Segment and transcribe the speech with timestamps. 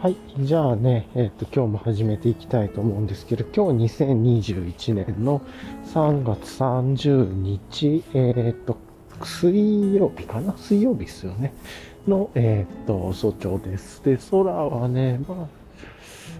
[0.00, 0.16] はい。
[0.38, 5.42] じゃあね、えっ、と、今日も始めていきたいと思うんですけど、今日2021年の
[5.92, 8.78] 3月30日、えっ、と、
[9.22, 10.56] 水曜日かな？
[10.56, 11.52] 水曜日ですよね。
[12.08, 14.02] の、えっ、と、早朝です。
[14.02, 15.60] で、空はね、まあ、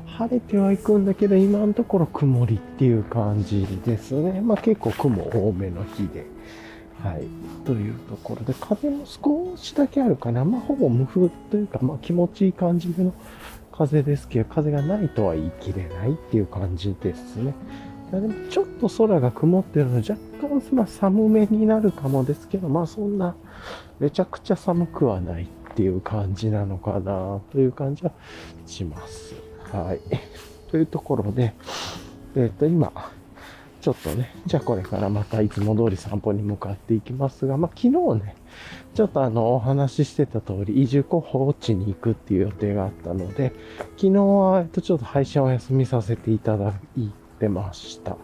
[0.06, 4.40] 晴れてはいくんだけど、今のところ曇りっていう感じですね。
[4.40, 6.24] まあ結構雲多めの日で。
[7.02, 7.26] はい。
[7.64, 10.44] というところで、風も少しだけあるかな。
[10.44, 13.14] まあほぼ無風というか、まあ気持ちいい感じの
[13.72, 17.54] 風ですけど、風がないとは言い切れないっていう感じですね。
[18.12, 23.34] いやでもちょっと空が曇ってるので若干、まあ、寒めになるかもですけど、まあそんな
[23.98, 28.12] めちゃくちゃ寒くはないっていう感じなのかなという感じは
[28.66, 29.34] します。
[29.72, 30.00] はい。
[30.70, 31.54] というところで、
[32.36, 32.92] えっ、と今、
[33.80, 38.36] ちょっとね、じゃあこれからまたいつも通り散歩に向かっていきますが、まあ昨日ね、
[38.94, 43.52] ちょっとあの、お話ししてた通り、移住候補地に行くっていう予定があったので、
[43.96, 48.16] 昨日は、えっと、ちょっと配信をお休みさせていただいてました。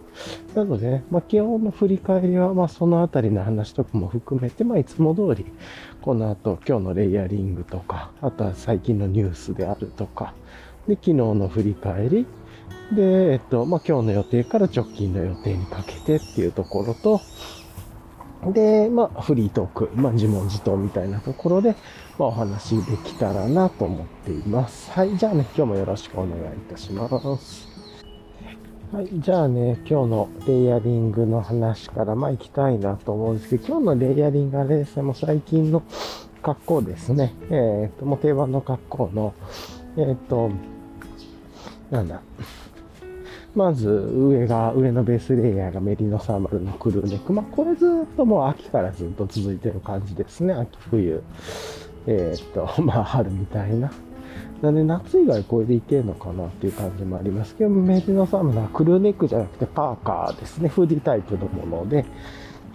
[0.55, 5.47] なのでね、まあ基本の振り返りは、まあそのあたりの話とかも含めて、まあいつも通り、
[6.03, 10.35] この後今日のレイヤリングとか、あとは最近のニュースであるとか、
[10.87, 12.27] で、昨日の振り返り、
[12.93, 17.21] で、えっと、まあ、今日の予定から直近の予定にかけてっていうところと、
[18.53, 21.75] で、まあ、フリートーク、まあ、自問自答みたいなところで、
[22.19, 24.91] まあ、お話できたらなと思っています。
[24.93, 27.77] はい、じゃあね、今日もよろしくお願いいたします。
[28.93, 35.83] はい、じゃあね、今日のレイヤリングの話から、まあ、行きたいなと思うんですけど、今日のレイヤリングはですね、もう最近の
[36.41, 37.35] 格好ですね。
[37.51, 39.35] えっ、と、もう定番の格好の、
[39.97, 40.51] えっ、と、
[41.91, 42.21] なんだ、
[43.57, 47.33] まず上が、上のベースレイヤーがメリノサーマルのクルーネック。
[47.33, 50.53] まあこれずっともう秋からずっと続いてる感じですね。
[50.53, 51.23] 秋冬。
[52.07, 53.91] えーっと、 まあ春みたいな。
[54.61, 60.69] なんで夏以外これでいけるのかなっていう感じもありますけど、メリノサーマルはクルーネックじゃなくてパーカーですね。
[60.69, 62.05] フーディタイプのもので。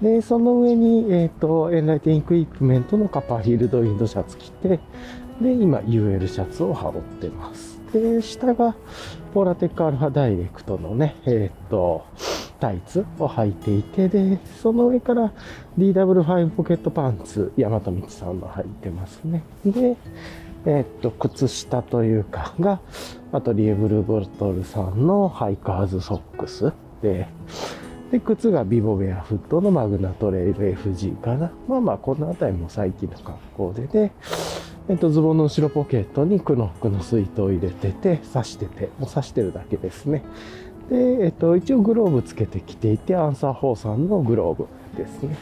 [0.01, 4.79] で、その上に、えーっと、エンライテンイクイプメントのカパーフィールドウィンドシャツ着て、
[5.39, 7.70] で、今 UL シャツを羽織ってます。
[7.93, 8.75] で、下が
[9.33, 12.05] ポラテックアルファダイレクトのね、えーっと、
[12.59, 15.33] タイツを履いていて、で、その上から
[15.77, 19.43] DW5 ポケットパンツ、大和道さんの履いてますね。
[19.65, 19.97] で、
[20.65, 22.79] えーっと、靴下というかが、
[23.31, 26.71] アトリエブルーボトルさんのハイカーズソックス
[27.01, 27.27] で、
[28.11, 31.51] で、靴がビボベアフットのマグナトレイル FG かな。
[31.67, 34.11] まあまあ、このあたりも最近の格好で、で、
[34.91, 40.21] えっと、ズボンの後ろポケットにクノックの水筒を入れてて、刺してて、もう刺してるだけですね。
[40.89, 44.67] で、えっと、一応グローブつけてきていて、アンサー4さんのグローブ
[45.01, 45.37] ですね。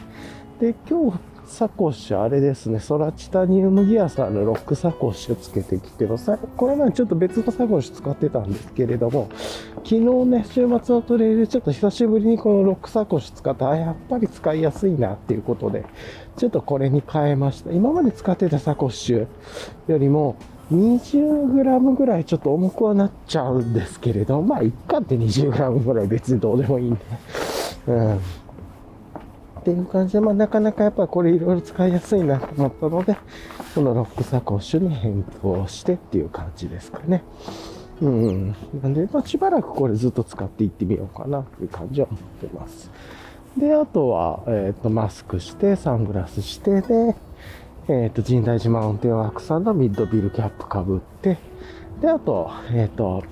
[0.60, 1.18] で、今日、
[1.50, 6.38] サコッシュ、あれですね、ソラチタニウムギアさんのロックサコッシュつけてきてます。
[6.56, 9.28] これまでちょっと別のサコッシュ使ってたんですけれども、
[9.78, 15.84] 昨日ね、週末のトレイルちょっと久しぶりにこのロックサコッシュ使って、あ、やっぱり使いやすいなっていうことで、
[16.36, 17.72] ちょっとこれに変えました。
[17.72, 19.26] 今まで使ってたサコッシュ
[19.88, 20.36] よりも
[20.72, 27.00] 20g ぐらいちょっと重くはなっちゃうんですけれど、まあ、いっかって 20g ぐらい別にどうでもいいんで。
[27.88, 28.20] うん。
[29.60, 33.16] っていう感じで、まあ、なかなかやっぱこれいろいろ使いやすいなと思ったので、
[33.74, 37.22] このロックサコッシュに変更してっていう感じですかね。
[38.00, 42.90] うん、なんで、まあ、しばらくこれずっと使っていってみようかなっていう感じは思ってます。
[43.58, 47.14] で、あとは、えっ、と、マスクして、サングラスして、で、
[47.88, 51.36] えっ、と、神代寺マウンテンワークさんのミッドビルキャップかぶって、
[52.00, 53.22] で、あと、えっ、と、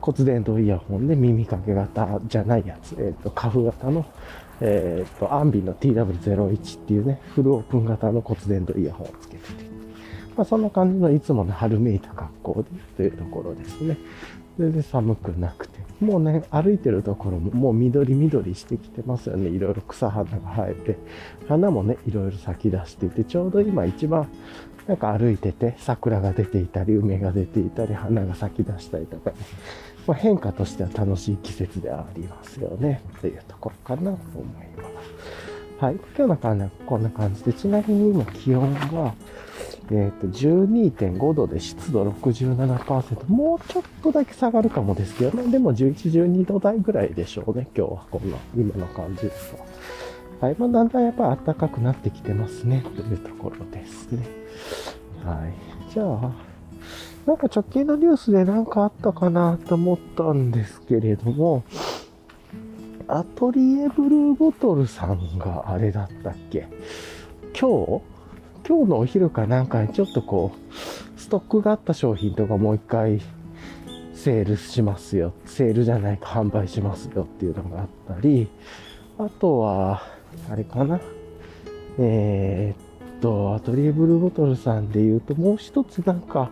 [0.00, 4.04] 骨伝導イヤホンで耳かけ型じゃないやつ、えっ、と、カフ型の、
[4.60, 9.64] えっ、と、アンビの TW01 っていうね、フルオープン型の骨伝導イヤホンをつけてて、
[10.36, 13.96] まあ、そんな感じのいつもの春めいた格好でというところですね。
[14.58, 15.80] 全然寒くなくて。
[16.00, 19.48] もうね、歩いてるところももう緑緑してきてますよね。
[19.48, 20.98] いろいろ草花が生えて。
[21.48, 24.28] 花もね、いろいろ咲き出していて、ちょうど今一番
[24.86, 29.36] なんか歩いてて、桜が出ていたり、梅が出ていたり、花が咲き出したりとかね。
[30.06, 33.02] まあ、変化としては楽しい季節ではありますよね。
[33.20, 35.84] というところかなと思います。
[35.84, 35.94] はい。
[36.16, 39.14] 今日の感じはこんな感じで、ちなみに今気温が、
[39.90, 43.28] えっ、と、12.5度で湿度67%。
[43.28, 45.50] もうちょっとだけ下がるかもですけどね。
[45.50, 45.94] でも11、
[46.24, 47.68] 12度台ぐらいでしょうね。
[47.76, 50.46] 今日はこんな、今の感じですと。
[50.46, 50.56] はい。
[50.58, 52.84] まあ、だんだんやっぱり暖かくなってきてますね。
[52.94, 54.26] というところですね。
[55.24, 55.92] はい。
[55.92, 56.45] じゃあ、
[57.26, 61.64] なんか直近のニュースで何かあったかなと思ったんですけれども、
[63.08, 66.68] アトリエブルーボトルさんがあれだったっけ？
[67.58, 68.02] 今日？
[68.68, 73.20] 今日のお昼かなんかにちょっとこう、ストックがあった商品とかもう一回
[74.14, 75.32] セールしますよ。
[75.46, 78.48] セールじゃないか販売しますよっていうのがあったり、
[79.18, 80.02] あとは、
[80.48, 81.00] あれかな？
[81.98, 86.50] えー、っと、アトリエブルーボトルさんで言うと、もう一つなんか、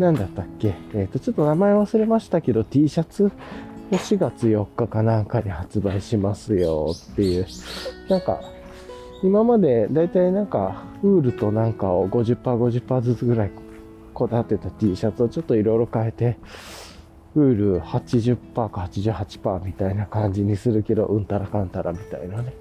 [0.00, 0.74] なんだったっけ？
[0.94, 3.24] えー、と、ちょっと名前忘れましたけど、T シャツ？
[3.26, 3.30] を
[3.90, 7.46] 4月4日かなんかに発売しますよっていう、
[8.08, 8.40] なんか、
[9.22, 13.50] 今までだいたいなんか、ウールとなんかを50%、50%ずつぐらい
[14.14, 16.38] こだわってた T シャツをちょっといろいろ変えて、
[17.34, 22.54] ウール80%か88%みたいな感じにするけど、うんたらかんたらみたいなね。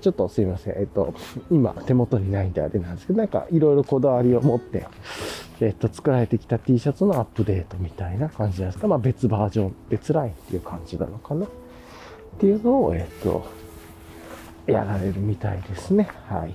[0.00, 0.78] ちょっとすいません。
[0.78, 1.12] えっと、
[1.50, 4.86] 今手元にないんであれなんですけど、なんかいろいろこだわりを持って、
[5.60, 8.86] えっと、作られてきた T シャツのアップデートみたいな感じなんですか？
[8.86, 11.46] まあ別バージョン、別ラインっていう感じなのかな？
[11.46, 11.48] っ
[12.38, 13.44] ていうのを、えっと、
[14.66, 16.08] やられるみたいですね。
[16.28, 16.54] はい。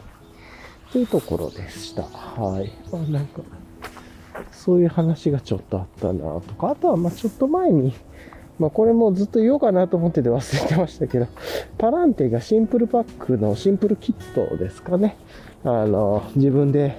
[0.94, 2.04] というところでした。
[2.04, 2.72] はい。
[2.92, 3.42] まあなんか、
[4.52, 7.94] そういう話がちょっとあったなとか、あとはまあちょっと前に、
[8.60, 11.28] まあこれもずっと言おうかなと思ってて忘れてましたけど、
[11.78, 15.18] パランテがシンプルパックのシンプルキットですかね。
[15.64, 16.98] あの、自分で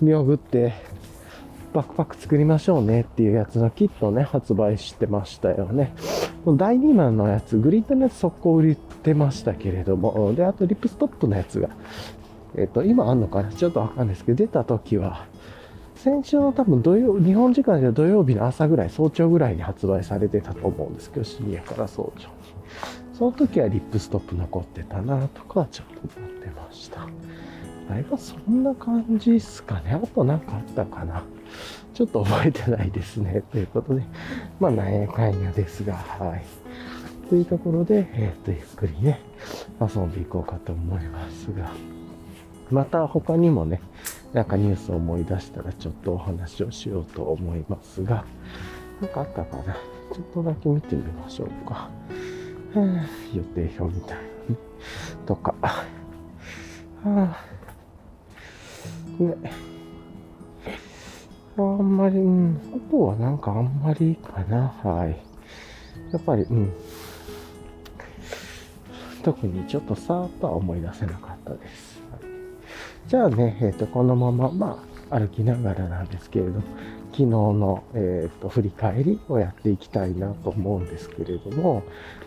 [0.00, 0.74] 見送って
[1.72, 5.94] バックパック作りましょうねっていうやつのキットをね、発売してましたよね。
[6.46, 11.70] 第2弾のやつ、グリッドのやつ速攻売ってましたけれども、で、あとリップストップのやつが、
[12.56, 13.50] えっ、と、今あんのかな？
[13.50, 15.24] ちょっとわかんないですけど、出た時は、
[16.02, 22.34] 先週の多分土曜、日本時間では土曜日の朝ぐらい、早朝ぐらいに発売されてたと思うんですけど、深夜から早朝に。
[23.14, 27.02] その時はリップストップ残ってたなとかはちょっと思ってました。
[27.02, 29.92] あれはそんな感じっすかね。
[29.92, 31.22] あとなんかあったかな。
[31.94, 33.44] ちょっと覚えてないですね。
[33.52, 34.02] ということで、
[34.58, 36.44] まあ、なんやかんやですが、はい。
[37.28, 39.20] というところで、えっ、と、ゆっくりね、
[39.80, 41.70] 遊んでいこうかと思いますが、
[42.72, 43.80] また他にもね、
[44.32, 48.24] なんかニュースを思い出したらちょっとお話をしようと思いますが、
[49.00, 49.74] なんかあったかな？
[49.74, 51.90] ちょっとだけ見てみましょうか。
[53.34, 54.28] 予定表みたいなね。
[55.26, 55.54] とか。
[55.60, 55.84] は
[57.04, 57.36] あ、
[59.18, 59.34] ね。
[61.58, 62.60] あんまり、うん。
[62.74, 64.68] あとはなんかあんまりかな。
[64.82, 65.16] はい。
[66.10, 66.72] やっぱり、うん。
[69.22, 71.91] 特にちょっとさーっとは思い出せなかったです。
[73.12, 76.62] じゃあね、えっ、ー、と、このまま、まあ、歩きながらなんですけれど、
[77.10, 81.82] 昨日の、え、ー、と、振り返りをやっていきたいなと思うんですけれども、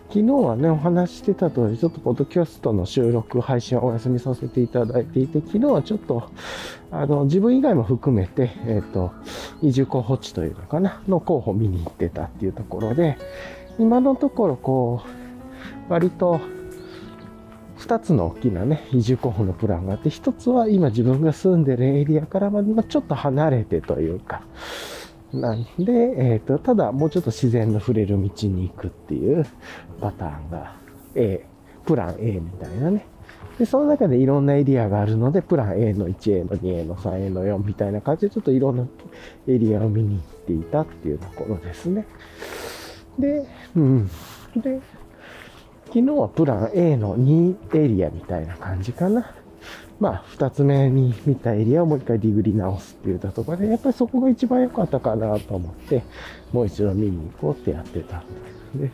[0.10, 6.30] 昨日はね、お話してた通り、ちょっとポッドキャストの収録、配信をお休みさせていただいていて、昨日はちょっと、
[6.92, 9.12] あの、自分以外も含めて、えっ、ー、と、
[9.64, 13.18] 移住候補地というのかな、の候補見に行ってたっていうところで、
[13.80, 15.02] 今のところ、こ
[15.90, 16.40] う、割と、
[17.86, 24.42] 二つの大きなね、移住候補のプランがあって、一つは今自分が住んでるエリアからまちょっと離れてというか、
[25.32, 29.46] なんで、えっ、ー、と、ただもうちょっと自然の触れる道に行くっていう
[30.02, 30.78] パターンが
[31.14, 31.46] A、
[31.86, 33.06] プラン A みたいなね。
[33.60, 38.88] で、その中でいろんなエリアがあるので、プラン A の 1A の 2A の 3A の4みたいな感じでちょっといろんな
[39.48, 42.08] エリアを見に行っていたっていうところですね。
[43.20, 43.46] で、
[43.76, 44.10] うん。
[44.56, 44.82] で、
[45.96, 49.32] 昨日はプラン A の2エリアみたいな感じかな。
[49.98, 56.04] まあ、二つ目に見たエリアをもう一回ディグリ直すって言ったところで、やっぱりそこが一番良かったかなと思って、
[56.52, 58.28] もう一度見に行こうってやってたんで
[58.72, 58.92] すね。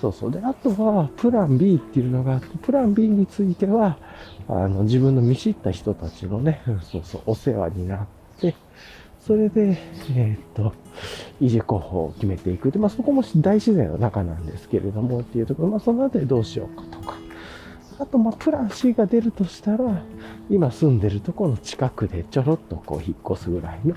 [0.00, 0.30] そうそう。
[0.30, 3.98] で、あとは、プラン B っていうのがあって、プラン B については、
[4.46, 6.62] あの、自分の見知った人たちのね、
[6.92, 8.06] そうそう、お世話になっ、
[9.26, 9.78] それで、
[10.16, 10.72] えー、っと、
[11.40, 12.70] 維持候補を決めていく。
[12.70, 17.16] で、まあ、そこも大自然の中なんですけれども、っていうところ、まあ、そのあたりどうしようかとか。
[17.98, 20.02] あと、まあ、プラン C が出るとしたら、
[20.48, 23.94] 今住んでるところの近くでちょろっとこう引っ越すぐらいの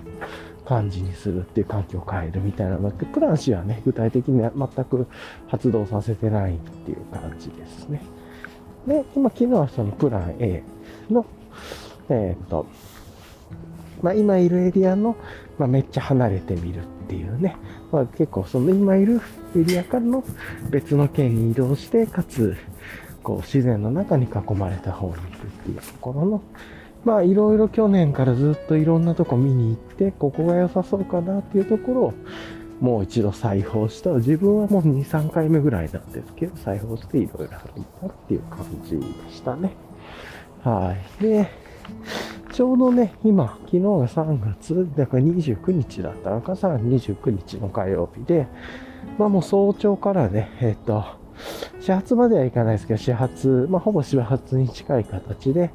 [0.65, 5.07] 感じにするっていう環境を変えるみたいなのって、プラン C はね、具体的には全く
[5.47, 8.01] 発動させてないっていう感じですね。
[8.85, 10.63] で、今、昨日はそのプラン A
[11.09, 11.25] の、
[12.09, 12.65] えー、っと、
[14.03, 15.15] まあ、今いるエリアの、
[15.57, 17.55] まあ、めっちゃ離れてみるっていうね、
[17.91, 19.21] まあ、結構その今いる
[19.55, 20.23] エリアからの
[20.69, 22.55] 別の県に移動して、かつ、
[23.23, 25.29] こう自然の中に囲まれた方に行くっ
[25.63, 26.41] ていうところの、
[27.05, 32.13] まあいろいろ去年からずっといろんなとこ見に行って、ここが良さそうかなっていうところを、
[32.81, 34.09] もう一度裁縫した。
[34.15, 39.73] 自分はもう2、3回目ぐらいなんですけど、裁縫していろいろ歩いたっていう感じでしたね。
[40.63, 41.23] はい。
[41.23, 41.49] で、
[42.53, 46.29] ちょうどね、今、昨日が3月、だから29日だった。
[46.29, 48.45] のか、3月29日の火曜日で、
[49.17, 51.03] まあもう早朝からね、えっ、と、
[51.79, 55.71] 始発までは行かないですけど、始発、まあ、ほぼ始発に近い形で、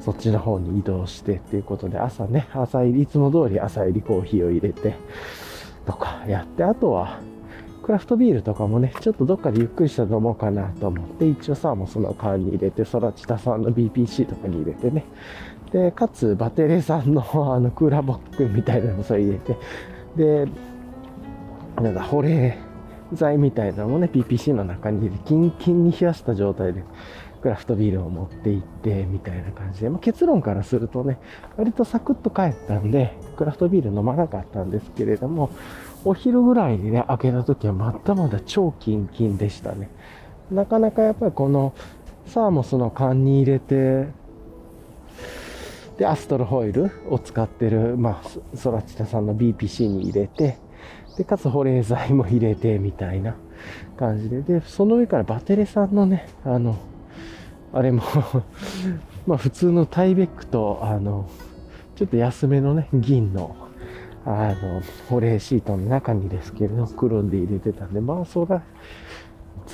[0.00, 4.96] そっちの方に移動してっていうことで、朝ね、朝入り、いつも通り朝入りコーヒーを入れて、
[5.86, 7.20] とかやって、あとは、
[7.82, 15.06] クラフトビールとかもね、ちょっとどっかでゆっくりしたと思うかなと思って、一応サーモスの缶に入れて、ソラチタさんの BPC とかに入れてね、
[15.72, 17.22] で、かつ、バテレさんの
[17.54, 19.56] あのクーラーボックみたいなのもそれ入れて、
[20.16, 20.46] で、
[21.80, 22.56] なんだ、保冷
[23.12, 26.82] 剤みたいなのもね、PPC の中に入れて、キンキンに冷やした状態で、
[27.40, 31.18] クラフトビールを持って行って、みたいな感じで、まあ、結論からするとね、
[31.56, 35.50] 割とサクッと帰ったんで、クラフトビール飲まなかったんですけれども、
[36.04, 39.88] お昼ぐらいにね、開けた時はまだまだ超キンキンでしたね。
[40.50, 41.74] なかなかやっぱりこの
[42.26, 44.08] サーモスの缶に入れて、
[45.98, 50.56] で、アストロホイルを使ってる、まあ、ソラチタさんの BPC に入れて、
[51.16, 53.34] で、かつ保冷剤も入れて、みたいな
[53.96, 56.76] 感じで、で、その上からバテレさんのね、あの、
[57.72, 58.02] あれも
[59.26, 61.28] まあ普通のタイベックと、あの、
[61.96, 63.56] ちょっと安めのね、銀の、
[64.24, 68.62] あの、保冷シートの中にですけれど、くるんで入れてたんで、まあ、そら、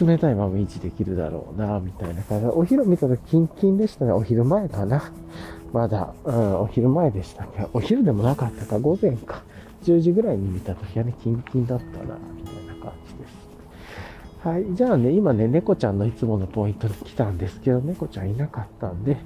[0.00, 4.12] 冷たいまま維持できるだろうな、みたいな感じで、お昼見たらキンキンでしたね。
[4.12, 5.12] お昼前かな。
[5.74, 9.42] まだ、うん、お昼前でしたけど、お昼でもなかったか、午前か。
[9.82, 14.46] 10時ぐらいに見た時はね、キンキンだったな、みたいな感じです。
[14.46, 14.64] はい。
[14.76, 19.16] じゃあね、今ね、猫ちゃんのいつものポイントに来たんですけど、猫ちゃんいなかったんで、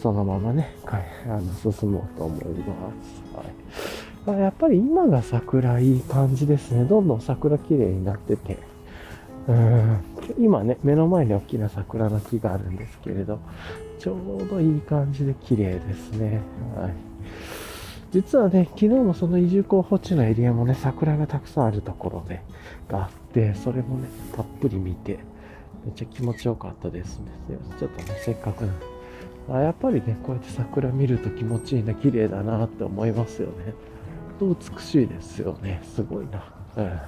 [0.00, 2.52] そのままね、はい、あの、進もうと思いま
[4.24, 4.30] す。
[4.30, 4.38] はい。
[4.38, 6.84] あやっぱり今が桜いい感じですね。
[6.84, 8.58] どんどん桜綺麗になってて。
[9.48, 9.98] うん
[10.38, 13.40] 今ね、目の前に大きな桜の木があるんですけれど、
[14.00, 16.40] ちょうどいい感じで綺麗ですね。
[16.74, 16.94] はい。
[18.10, 22.42] 実はね、昨日もその移住候補地のエリアもね、桜がたくさんあるところで、
[22.88, 25.18] があって、それもね、たっぷり見て、
[25.84, 27.26] めっちゃ気持ちよかったですね。
[27.78, 28.72] ちょっとね、せっかくな
[29.50, 33.74] あやっぱりね、こうやって桜見ると気持ちいいな、綺麗だなって思いますよね。
[34.38, 35.82] と美しいですよね。
[35.84, 36.42] すごいな。
[36.76, 37.00] うん。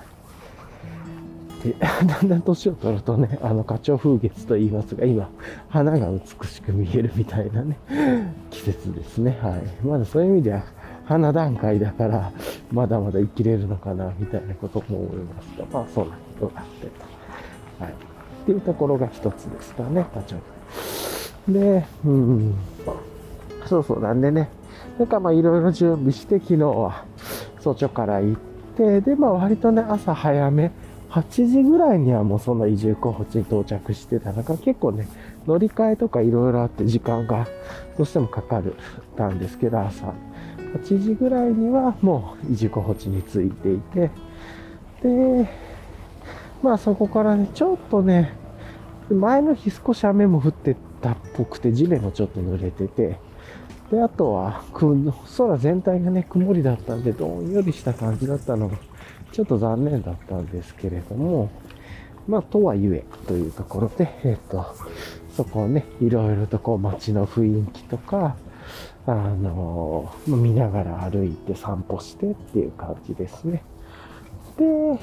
[1.62, 5.28] で、 だんだん年を取るとね、あの、花鳥風月と言いますが、今、
[5.69, 7.78] 花が美しく見えるみたいなね、
[8.50, 9.38] 季節ですね。
[9.40, 9.87] はい。
[9.87, 10.62] まだそういう意味では、
[11.04, 12.31] 花段階だから、
[12.73, 17.85] まだまだ生きれるのかな、みたいなことも思いますが、まあ、そんなことがあってと。
[17.85, 17.92] はい。
[17.92, 20.52] っていうところが一つですかね、花鳥風
[21.47, 21.52] 月。
[21.52, 22.54] で、うん、
[23.66, 24.49] そうそう、なんでね、
[24.99, 27.04] なんかまあいろいろ準備して、昨日は
[27.61, 28.40] 早朝から行っ
[28.76, 30.71] て、で、まあ割とね、朝早め、
[31.12, 35.07] 8時ぐらいにはもうその移住候補地に到着してたのが結構ね、
[35.47, 37.47] 乗り換えとかいろいろあって時間が
[37.99, 38.75] どうしてもかかる
[39.14, 40.14] たんですけど、朝。
[40.75, 43.75] 8時ぐらいにはもう移住候補地に着いて。
[43.75, 44.11] いて、
[45.02, 45.49] で、
[46.62, 48.33] まあそこからね、ちょっとね、
[49.11, 53.19] 前の日少し雨も降ってたっぽくて、地面もちょっと濡れてて、
[53.90, 58.78] で、あとは、空全体がね、曇りだったんで、どんよりした感じだったのが、
[59.33, 61.51] ちょっと残念だったんですけれども、
[62.29, 64.75] まあ、とはいえ、というところで、えっ、と、
[65.35, 68.37] そこをね、いろいろとこう街の雰囲気とか、
[69.07, 73.65] あの、見ながら歩いて散歩してっていう感じですね。
[74.59, 75.01] で、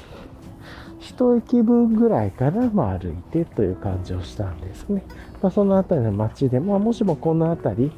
[1.00, 5.04] 一駅分ぐらいから、まあ、歩いてという感じをしたんですね。
[5.42, 7.92] まあ、その辺りの街で、まあ、もしもこの辺り、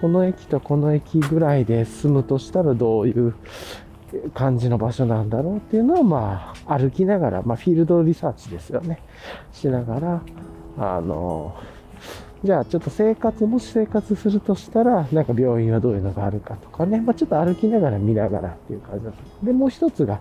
[0.00, 3.34] この駅とこの駅ぐらいで住むとしたらどういう
[4.34, 9.00] 感じの場所なんだろうっていうのを、まあ、歩きながら、まあ、フィールドリサーチですよね。
[9.52, 10.22] しながら、
[10.78, 11.54] あの、
[12.44, 19.16] じゃあちょっと生活、もし生活するとしたら、なんか病院はどういうのがあるかとかね、まあ、ちょっと歩きながら見ながらっていう感じです。
[19.44, 20.20] で、もう一つが、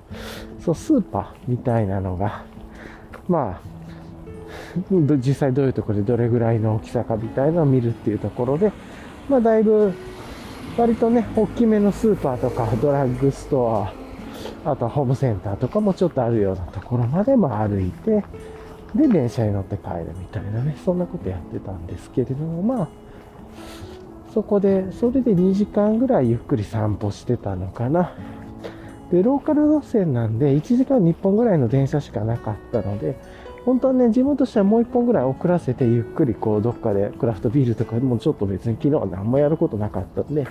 [0.60, 2.46] そう、スーパーみたいなのが、
[3.28, 3.76] まあ、
[5.18, 8.72] 実際どういうところでどれぐらいの大きさかみたいなのを見るっていうところで、
[9.30, 9.94] まあだいぶ、
[10.78, 13.92] 割とね、大きめのスーパーとかドラッグスト
[14.66, 18.24] ア、あとはホームセンターとかもちょっとあるようなところまでま歩いて、
[18.94, 22.88] で、電車に乗って帰るみたいなね、そんなことやってたんですけれども、まあ、
[24.34, 28.12] そこで、それで2時間ぐらいゆっくり散歩してたのかな。
[29.12, 33.18] で、ローカル路線なんで、1時間に1本ぐらいの電車しかなかったので、
[33.66, 40.46] 本当はね、自分としてはもう1本ぐらい遅らせて、ゆっくりこう、どっかでクラフトビールとかもちょっと別に昨日は何もやることなかったんで、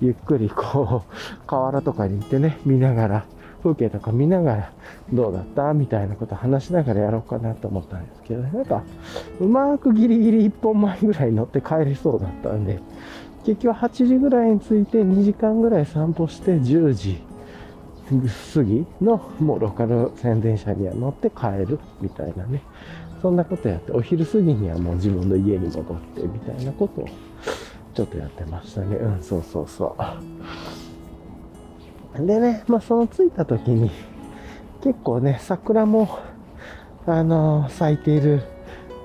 [0.00, 3.24] ゆっくりこう、河原とかに行ってね、見ながら、
[3.62, 4.72] 風景とか見ながら、
[5.12, 8.82] どうだったみたいなこと話しながらやろうかなと思ったんですけど、なんか、
[9.40, 12.80] うまくギリギリ1本前ぐらい乗って帰れそうだったんで、
[13.44, 17.22] 結局8時ぐらいに着いて2時間ぐらい散歩して10時
[18.54, 22.62] 過ぎのもうローカル宣伝車には乗って帰るみたいなね、
[23.22, 27.08] そんなことやって、お昼過ぎにはもう自分の家に戻ってみたいなことを
[27.94, 28.96] ちょっとやってましたね。
[28.96, 29.96] うん、そうそうそ
[32.18, 32.26] う。
[32.26, 33.90] でね、まあその着いた時に、
[34.82, 36.18] 結構ね、桜も、
[37.06, 38.42] あの、咲いている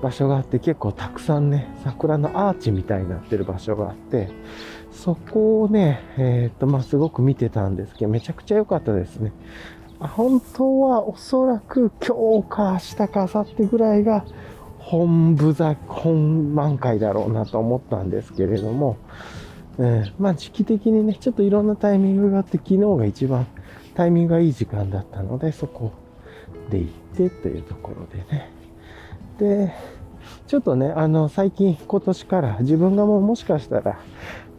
[0.02, 4.30] 場所があって、結構たくさんね、桜のアーチみたいになってる場所があって、
[5.00, 9.32] そこをね、えっ、ー、と、まあ、すごく見てたんですけど、めちゃくちゃ良かったですね。
[9.98, 14.24] 本当はおそらく今日か明日か明後日ぐらいが
[14.78, 18.98] 本部座、本満開だろうなと思ったんですけれども、
[19.78, 23.46] えー、まあ時期的にね、ちょっといろんなタイミングがあって、昨日が一番
[23.94, 25.92] タイミングがいい時間だったので、そこ
[26.68, 28.50] で行ってというところでね。
[29.38, 29.72] で、
[30.46, 33.98] ちょっとね、あの、最近、今年から自分がもうもしかしたら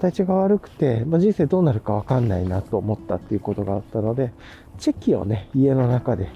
[0.02, 4.34] 体調が悪くて、まあ、人生どうなるかわかんないなと思ったっていうことがあったので、
[4.80, 6.30] チェキをね、家の中で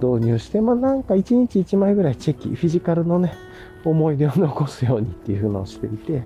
[0.00, 3.34] 導入して、まあ、なんか1日1枚ぐらいチェキ、フィジカルのね、
[3.84, 6.22] 思い出を残すようにっていうのをしていて、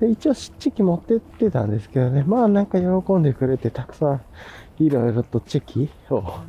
[0.00, 4.20] で、一応チェキ持ってってたんですけどね、まあなんか喜んでくれて、たくさん
[4.80, 6.40] いろいろとチェキを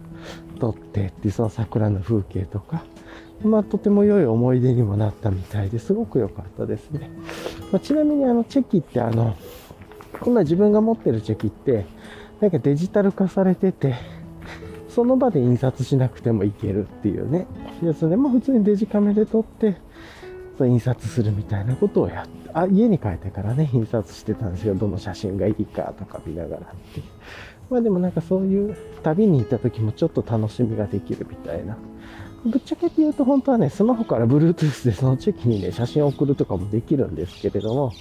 [0.59, 2.83] 撮ってって、その桜の風景とか、
[3.43, 7.09] まあとても良い思い出にもなったみたいですごく良かったですね。
[7.71, 9.35] まあ、ちなみにあのチェキってあの、
[10.25, 11.85] 今自分が持ってるチェキって、
[12.39, 13.95] なんかデジタル化されてて、
[14.89, 17.47] その場で印刷しなくてもいけるっていうね、
[17.81, 19.77] やつで、まあ普通にデジカメで撮って、
[20.57, 24.75] そう印刷するみたいなことをやって、あ、家に帰ってからね、印刷してたんですよ。
[24.75, 27.01] どの写真がいいかとか見ながらって。
[27.69, 31.77] まあでもなんかそういう旅に行った時もちょっと楽しみができるみたいな。
[32.45, 37.91] ぶっちゃけて言うと本当はね、スマホから Bluetooth でそのチェキにね、写真を送るとかもできるんですけれども、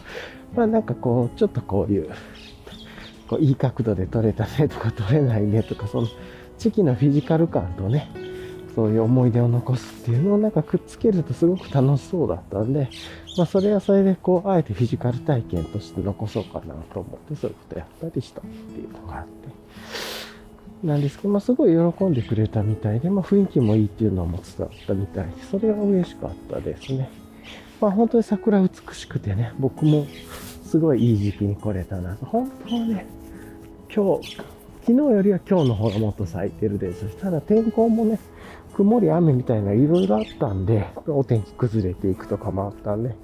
[0.55, 2.11] まあなんかこう、ちょっとこういう、
[3.29, 6.09] こういい角度で撮れたねとか撮れないねとか、その
[6.59, 8.11] チェキのフィジカル感とね、
[8.75, 12.89] そういう思い出を残すっていうのをなんかくっつけるとすごく楽しそうだったんで、
[13.37, 19.60] まあそれはそれでこう、あえてフィジカル体験として残そうかなと思って、そういうことやったりしたっていうのがあって。
[20.83, 27.11] なんですけど、まあすごい喜んでくれたみたいで、まあ雰囲気もいいっていうのも伝わったみたいで、それは嬉しかったですね。
[27.81, 30.07] まあ本当に桜美しくてね、僕も
[30.65, 32.27] すごいいい時期に来れたなと。
[32.27, 33.07] 本当はね、
[33.95, 34.37] 今日、
[34.87, 37.05] 昨日よりは今日の方がもっと咲いてるです。
[37.19, 38.19] ただ天候もね、
[38.75, 43.15] 曇り雨みたいないろいろあったんで、お天気崩れていくとかもあったんで、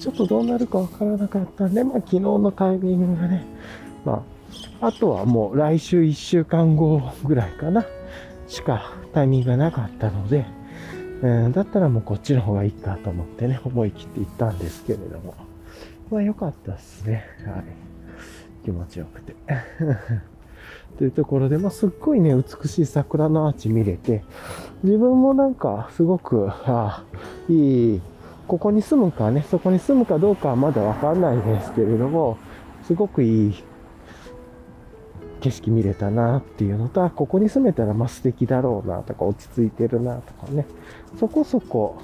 [0.00, 3.46] ちょっとどうなるかわからなかったんで、まあ昨日のタイミングがね、
[4.04, 4.22] まあ、
[4.80, 7.84] あとはもう来週1週間後ぐらいかな、
[8.46, 10.46] しかタイミングがなかったので、
[11.22, 15.34] えー、だったらもうこっちの方がいいかと思ってね、思い切って行ったんですけれども。
[16.10, 17.24] まあ良かったっすね。
[17.44, 17.64] はい。
[18.64, 19.34] 気持ちよくて。
[20.98, 24.24] というところで、まあ、すっごいね、美しい桜のアーチ見れて、
[24.82, 27.04] 自分もなんか、すごく、ああ、
[27.48, 28.00] いい、
[28.48, 32.36] ここに住むかね、そこに住むかどうかはまだわかんないですけれども、
[32.82, 33.64] すごくいい
[35.40, 40.66] 景色見れたなっていうのと、ここに住めたらまあ素敵だろうなとか、落ち着いてるなとかね、
[41.18, 42.00] そこそこ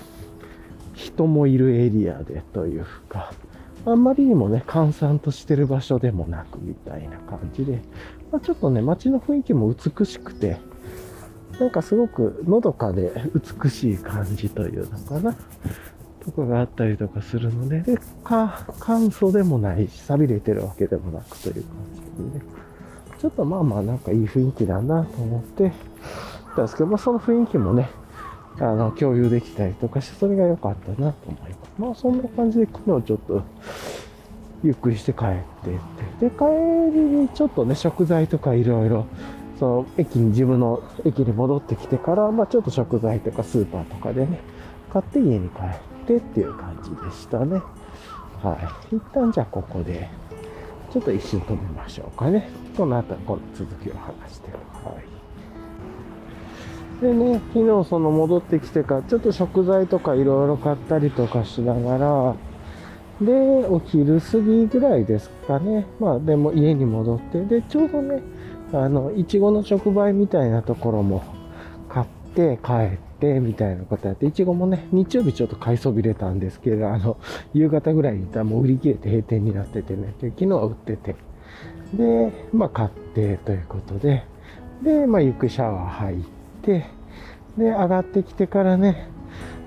[0.95, 3.33] 人もいるエリアでというか、
[3.87, 7.83] あんまりにもね、閑散としてる場所でもなくみたいな感じで、
[8.33, 10.59] まあ、ちょっとね、街の雰囲気も美しくて、
[11.61, 13.13] なんかすごくのどかで
[13.63, 15.37] 美しい感じというのかな。
[16.25, 22.01] とかがあったりとかするので、で、か、簡素でもないし、錆びれてるわけでもなくという感じ
[22.33, 22.54] でね。
[23.25, 25.73] ちょっとまあまあなんかいい雰囲気だなと思って
[26.55, 27.89] たんですけど、まあその雰囲気もね、
[28.61, 31.73] あの、共有できたりとかして、それが良かったなと思います。
[31.79, 33.43] まあそんな感じで昨日ちょっと
[34.63, 35.29] ゆっくりして帰っ
[35.65, 35.79] てっ
[36.21, 36.29] て。
[36.29, 36.45] で、帰
[36.95, 39.07] りにちょっとね、食材とかいろいろ、
[39.59, 44.39] その駅に、自分の駅に戻ってきてから、まあちょっと食材とかスーパーとかでね、
[44.93, 47.63] 買って家に帰ってっていう感じでしたね。
[48.43, 48.59] は
[48.93, 48.97] い。
[48.97, 50.11] 一旦じゃあここで、
[50.93, 52.51] ちょっと一瞬止めましょうかね。
[52.77, 55.15] この後、この続きを話してはい。
[57.01, 62.35] でね、昨日その戻ってきてから、ちょっと食材とかいろいろ買ったりとかしながら、
[63.21, 63.33] で、
[63.69, 65.87] お昼過ぎぐらいですかね。
[66.01, 68.23] まあ、でも家に戻って、で、ちょうどね、
[68.73, 71.23] あの、いちごの直売みたいなところも
[71.89, 77.17] 買って帰ってみたいなことやって、いちごもね、日曜日ちょっと買いそびれたんですけど、あの、
[77.53, 81.15] 夕方ぐらいに行ったらもう売り切れて閉店になっててね、で昨日は売ってて、
[81.97, 84.25] で、まあ買ってということで、
[84.83, 86.19] で、まあゆくシャワー入っ
[86.63, 86.87] て、
[87.57, 89.09] で、上がってきてからね、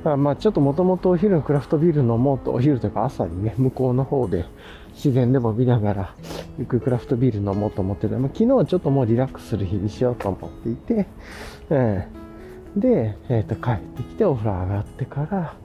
[0.03, 4.45] まあちょっともともとお昼のクラフトビール飲もうと、お昼というか朝にね、向こうの方で
[4.93, 6.15] 自然でも見ながら、
[6.57, 11.05] ゆっくりクラフトビール飲もうと思ってて、まあ、昨日はちょっともうリラックスする日にしようと思っていて、
[11.69, 15.55] えー、で、えっ、ー、と帰ってきてお風呂上がってから、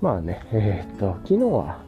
[0.00, 1.78] まあね、えー、っと、昨日は、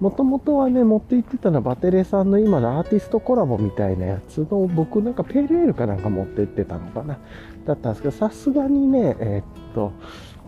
[0.00, 7.18] もともとはね、持って行ってたのはバテレさんの今のアーティストコラボみたいなやつの、僕なんかペールエールかなんか持って行ってたのかな。
[7.64, 9.92] だったんですけど、さすがにね、えー、っと、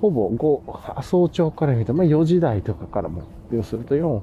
[0.00, 4.20] ほぼ5、早朝から見ると、まあ4時台とかからも、要すると4、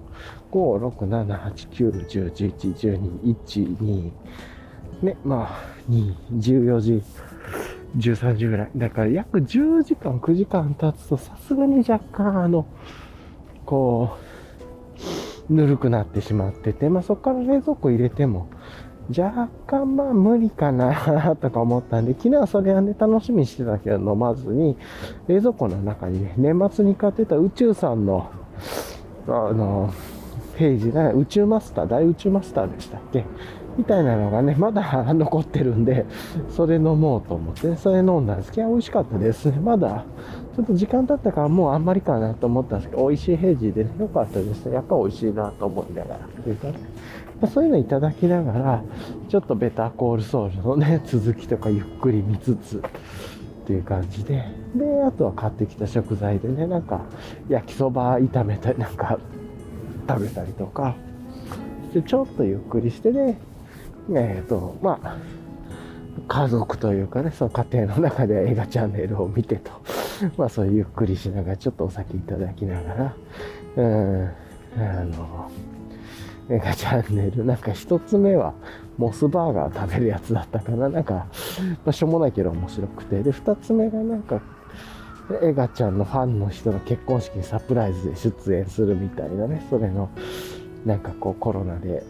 [0.52, 4.12] 5、6、7、8、9、10、11、12、1、2、
[5.04, 7.04] ね、まあ、2、14時、
[7.98, 8.72] 13時ぐらい。
[8.76, 12.66] だから約10時間、9時間経つと、さすがに若干、あの、
[13.66, 14.23] こう、
[15.50, 18.48] ぬるくなってしまってて、まあそこから冷蔵庫入れても、
[19.10, 24.78] 若干まあ無理かな とか思ったんで、昨日はそれはね、楽しみにしてたけど飲まずに、
[25.28, 28.28] 冷蔵庫の中にね、年末に買ってた宇宙さんの、
[29.28, 29.90] あの、
[30.58, 33.26] ページね、宇宙マスター、大宇宙マスターでしたっけ？
[33.76, 36.06] みたいなのがね、まだ残ってるんで、
[36.50, 39.60] それ飲もうと思って、それ飲んだんですけど、美味しかったですね。
[39.60, 40.06] まだ、
[40.56, 44.76] ちょっと時間経ったからもうあんまりかなと思ったんですけど、美味しい平時でね、良かったですね。
[44.76, 46.20] やっぱ美味しいなと思いながら。
[46.44, 46.74] というかね、
[47.42, 48.84] まあ、そういうのいただきながら、
[49.30, 52.82] ちょっとベターコールソウルのね、 続きとかゆっくり見つつ、っ
[53.66, 54.44] ていう感じで、
[54.76, 57.02] で、あとは買ってきた食材でね、なんか、
[57.50, 59.18] 焼きそば炒めたり、なんか、
[60.08, 60.96] 食べたりとか、
[61.94, 63.38] で、ちょっとゆっくりしてね、
[64.10, 65.18] えっ、ー、と、まあ、
[66.28, 69.72] 家族というかね、その家庭の中で映画チャンネルを見てと、
[70.38, 73.16] まあそういうゆっくりしながら、ちょっとお酒いただきながら、
[73.78, 74.30] うん、
[74.78, 75.52] あの、
[76.50, 78.54] 映画チャンネル、なんか一つ目は、
[78.98, 80.90] モスバーガー食べるやつだったかな。
[80.90, 81.26] なんか、ま
[81.88, 83.24] あ、しょうもないけど面白くて。
[83.24, 84.42] で、二つ目がなんか、
[85.42, 90.10] エガちゃんのファンの人の結婚式にサプライズで出演するみたいなね、それの、
[90.86, 92.04] なんかこうコロナで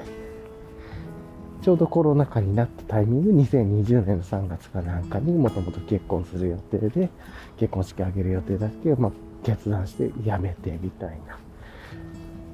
[1.64, 7.10] ちょうどコロナ禍になったタイミング、2020年の3月かなんかにもともと結婚する予定で、
[7.58, 9.12] 結婚式あげる予定だけど、まあ、
[9.46, 11.38] 決断してやめてみたいな。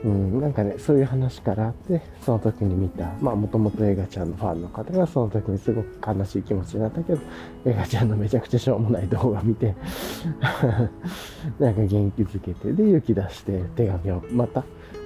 [0.04, 7.20] うん、なんかね、そういう話からあって、その時に見た、まあもともと映画ちゃんのファンの方がその時にすごく悲しい気持ちになったけど、
[7.66, 9.76] 映画ちゃんのめちゃくちゃしょうもない動画見て
[11.60, 14.64] なんか元気づけて、で、勇気出して手紙を、また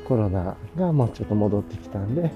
[0.08, 2.30] コロナがもうちょっと戻ってきたんで、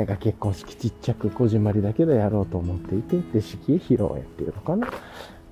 [0.00, 4.86] なんか結婚式ちっちゃくこじんまりだけどやろうと思っていて、で、式披露宴っていうのかな？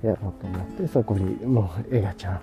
[0.03, 2.41] やろうと思って、そこにもうエガちゃん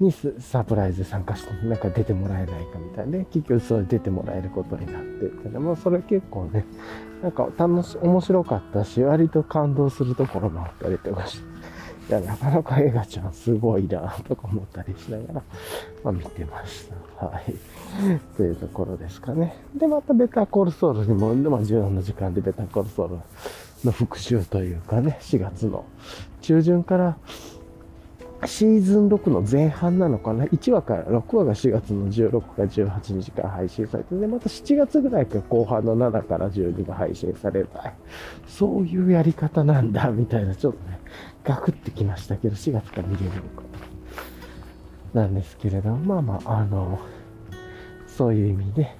[0.00, 6.64] にサプライズ参加して、なんか出てもらえないかみたいで、結局それ出てもらえることになってってでもそれ結構ね、
[7.22, 11.53] なんか楽し、面白かったし、割と感動するところもあったりとかして、
[12.08, 15.42] いや、なかなかエガちゃんすごいなとか思ったりしながら、
[16.02, 16.88] まあ見てまし
[17.18, 17.26] た。
[17.26, 17.54] はい。
[18.36, 19.56] というところですかね。
[19.74, 23.16] で、またベタコールソウルにも、まあ14の時間でベタコールソウル
[23.84, 25.84] の復習というかね、4月の
[26.42, 27.16] 中旬から
[28.46, 37.68] シーズン6の前半なのかな ?1 話から6話が4月の16か18日から配信されて、で、また7月ぐらいか後半の7から12が配信される。
[38.46, 40.98] そういうやり方なんだ、みたいな、ちょっとね、
[41.44, 43.62] ガクってきましたけど、4月から見れるのか。
[45.12, 46.98] なんですけれども、まあまあ、あの、
[48.06, 48.96] そういう意味で、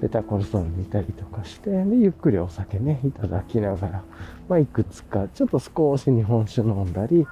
[0.00, 4.02] ベタコルソール見たりとかして、で、ゆっくりお酒ね、いただきながら、
[4.48, 7.26] まあ、いくつか、ちょっと少し日本酒飲んだり、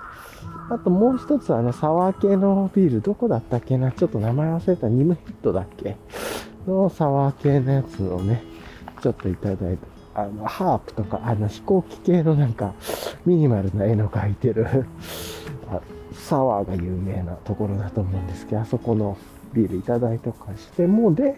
[0.71, 3.93] あともう一つあの、サワー系のビール、どこだったっけな？
[3.93, 5.97] ちょっと名前忘れた、ニムヒットだっけ？
[6.67, 8.43] のサワー系のやつをね、
[9.03, 9.87] ちょっといただいて、
[10.23, 12.75] あの、ハープとか、あの、飛行機系のなんか、
[13.27, 14.67] ミニマルな絵の描いてる
[16.13, 19.17] サワーが有名なところだと思うんですけど、あそこの
[19.53, 21.37] ビールいただいとかして、もうで、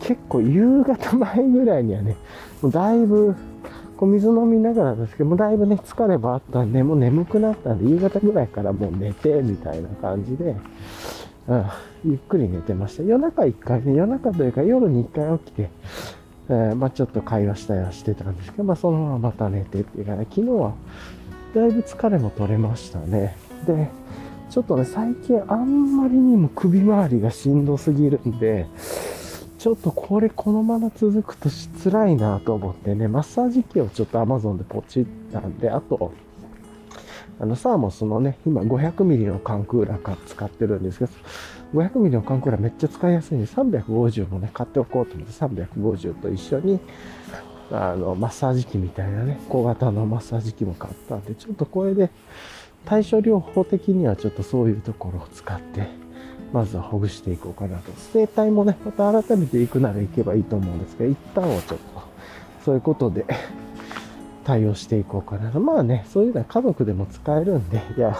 [0.00, 2.16] 結構夕方前ぐらいにはね、
[2.62, 3.34] もうだいぶ、
[3.96, 10.56] こう水飲みながらですけど、もうだいぶね、疲ればあったんで、もう眠くなったんで、夕方ぐらいからもう寝て、みたいな感じで、
[11.46, 11.64] うん、
[12.04, 13.02] ゆっくり寝てました。
[13.02, 15.70] 夜中一回ね、夜中というか夜に一回起きて、
[16.48, 20.74] えー、まあちょっと会話したりはしてたんですけど、まあそのまままた寝てっていうかね、昨日は
[21.54, 23.36] だいぶ疲れも取れましたね。
[23.66, 23.88] で、
[24.50, 28.66] ちょっとね、最近あんまりにも首周りがしんどすぎるんで、
[29.58, 31.48] ちょっとこれこのまま続くと
[31.82, 36.12] 辛いなと思ってね、マッサージ機をちょっと Amazon でポチったんで、あと、
[37.40, 41.10] あの、サーモスのね、今500ミリの缶クーラー使ってるんですけど、
[41.74, 46.78] 500ミリの缶クーラめっちゃ使いやすいんで、350もね、買っておこうと思って、350と一緒に、
[47.72, 52.10] あの、マッサージ機みたいなね、小型のマッサージ機も買ったんで、ちょっとこれで、
[52.84, 55.88] 対処療法的にはちょっとそういうところを使って、
[56.52, 57.90] まずはほぐしていこうかなと。
[58.12, 62.02] 整体もね、また改めて行くなら行けばいいと思うんですけど、一旦はちょっと、
[62.64, 63.26] そういうことで
[64.44, 65.58] 対応していこうかなと。
[65.58, 68.16] まあね、そういうのは家族でも使えるんで、いや、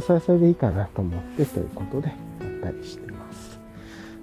[0.00, 2.12] それはそれでいいかなと思ってということで、
[2.58, 3.58] ったりしてます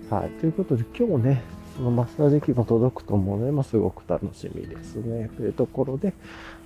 [0.10, 0.30] はい。
[0.40, 1.44] ということで、今日ね、
[1.76, 5.30] そのマッサージ機も届くと思うので、まあ、すごく楽しみですね。
[5.36, 6.14] というところで、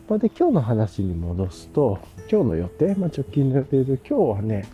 [0.10, 4.68] まあ、で、今日の話に戻すと、今日の予定、まあ、直近の予定で、今日はね、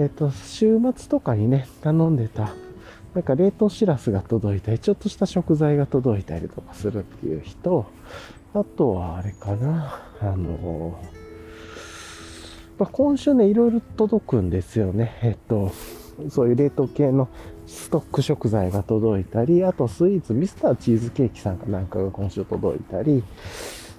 [0.00, 2.54] えっ、と、週末とかにね、頼んでた、
[3.14, 7.86] なんか冷凍しらすが届いたり、ちょっとした食材が届いたりとかするっていう人、
[8.54, 10.98] あとはあれかな、あの、
[12.80, 15.18] まあ、今週ね、いろいろ届くんですよね。
[15.22, 15.70] えっと、
[16.30, 17.28] そういう冷凍系の
[17.66, 23.22] ストック食材が届いたり、あとスイーツ、ミスターチーズケーキさんかなんかが今週届いたり、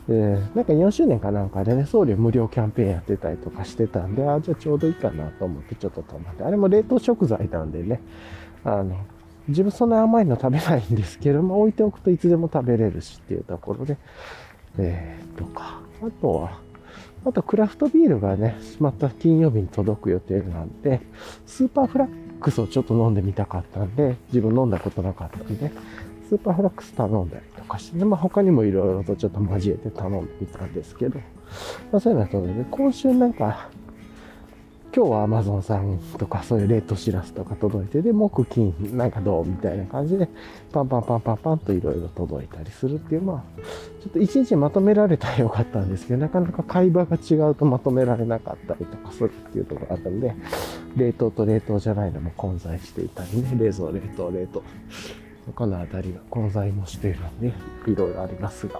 [0.10, 8.02] えー、なんか4周年かなんかでね、送料無料キャンペーンやってたりとかしてたんで、あ、じゃあちょうどいいかなと思ってちょっと止まって、あれも冷凍食材なんでね、
[8.64, 8.98] あの、
[9.48, 13.98] 自分そんな甘いの食べないんですけども、置いておくといつでも食べれるしっていうところで、
[14.78, 16.60] えー、とか、あとは、
[17.26, 21.02] あとクラフトビールがね、また金曜日に届く予定なんで、
[21.46, 22.10] スーパーフラッ
[22.42, 25.72] クスをちょっと飲んでみたかったんで、自分飲んだことなかったんで、
[26.28, 31.20] スーパーフラックス頼んだりとかして、まあ他にもいろいろとちょっと交えて頼んでみたんですけど、
[31.92, 33.70] まあそういうのはとで、今週なんか、
[34.96, 40.30] 今日は Amazon さんとかそういう冷凍しらすとか届いて、で、木金なんかどうみたいな感じで、
[40.72, 43.62] パンパンパンパンパンといろいろ届いたりするっていう、まあ、
[44.04, 50.36] ちょっと一日まとめられたらよかったんですけど、なかなか会話が違うとまとめられなかったりとかするっていうところがあったんで、
[50.96, 54.64] 冷凍と冷凍じゃないのも混在していたりね、冷蔵、冷凍、冷凍。
[55.48, 57.48] 他のあたりが混在もしているんで、
[57.88, 58.80] いろいろありますが、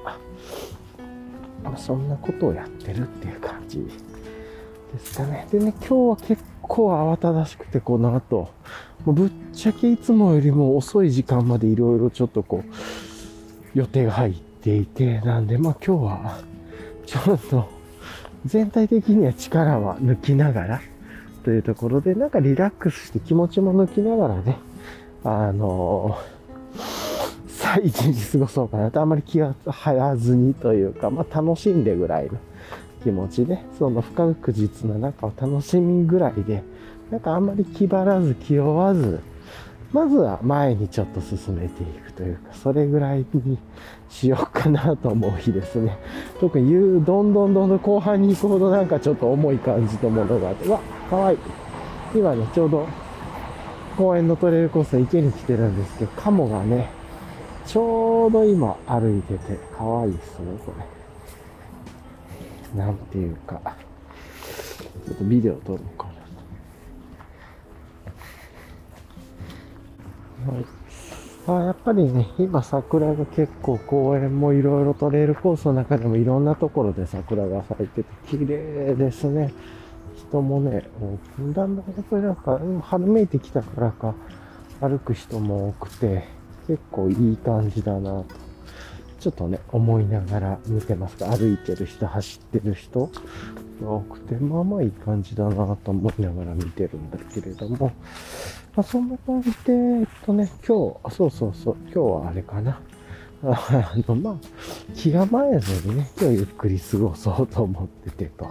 [1.64, 3.84] まあ、そんなことをやってるっていう感じ
[4.94, 5.48] ですかね。
[5.52, 8.50] でね、今日は結構慌ただしくて、この後、
[9.06, 16.40] もぶっちゃけいつもよりも遅い時間までいろいろちょっとこう、予定が入っていて、なんで、まあ今日は、
[17.06, 17.70] ちょっと、
[18.46, 20.82] 全体的には力は抜きながら、
[21.44, 24.58] というところで、なんかリラックスして気持ちも抜きながらね、
[25.26, 26.18] あの
[27.48, 32.32] さあ一日過ごそうかなと、あんまり気が張らずにというか、まあ楽しんでぐらいの
[33.04, 36.64] 気持ちで、その不確実な中を楽しみぐらいで、
[37.12, 39.20] なんかあんまり気張らず気負わず、
[39.92, 43.60] まずは前にちょっと進めていくというか、それぐらいに
[44.10, 45.98] しようかなと思う日ですね。
[46.42, 51.38] 特に言う、どんどんどんどん後半に行くほどなんかちょっと重い感じのものがあって、わ、かわいい。
[52.16, 52.88] 今ね、ちょうど
[53.98, 56.90] 公園のトレイルコースの池に来てるんですけど、カモがね、
[57.68, 61.03] ちょうど今歩いてて、かわいいっすね、これ。
[62.76, 63.62] なんていうか、
[65.06, 66.08] ちょっとビデオ撮ろうか
[70.46, 70.54] な。
[70.54, 70.66] はい。
[71.46, 79.54] あやっぱりね、今桜が結構公園もいろいろトレイルコースの中でもいろんなところで桜が咲いてて綺麗ですね。
[80.16, 80.90] 人もね、
[81.54, 84.16] だんだんやっぱりなんか、春めいてきたからか、
[84.80, 86.24] 歩く人も多くて、
[86.66, 88.43] 結構いい感じだなと
[89.24, 93.10] ちょっとね、思いながら見てますが、歩いてる人、走ってる人。
[93.82, 97.88] が多くて、まあまあいい感じだなと思いながら見てるんだけれども、
[98.76, 102.82] まあそんな感じで、えっとね、今日、そうそうそう、今日はあれかな。
[103.46, 104.36] あの、まあ、
[104.94, 108.48] 気構えずにね、今日ゆっくり過ごそうと思っててと。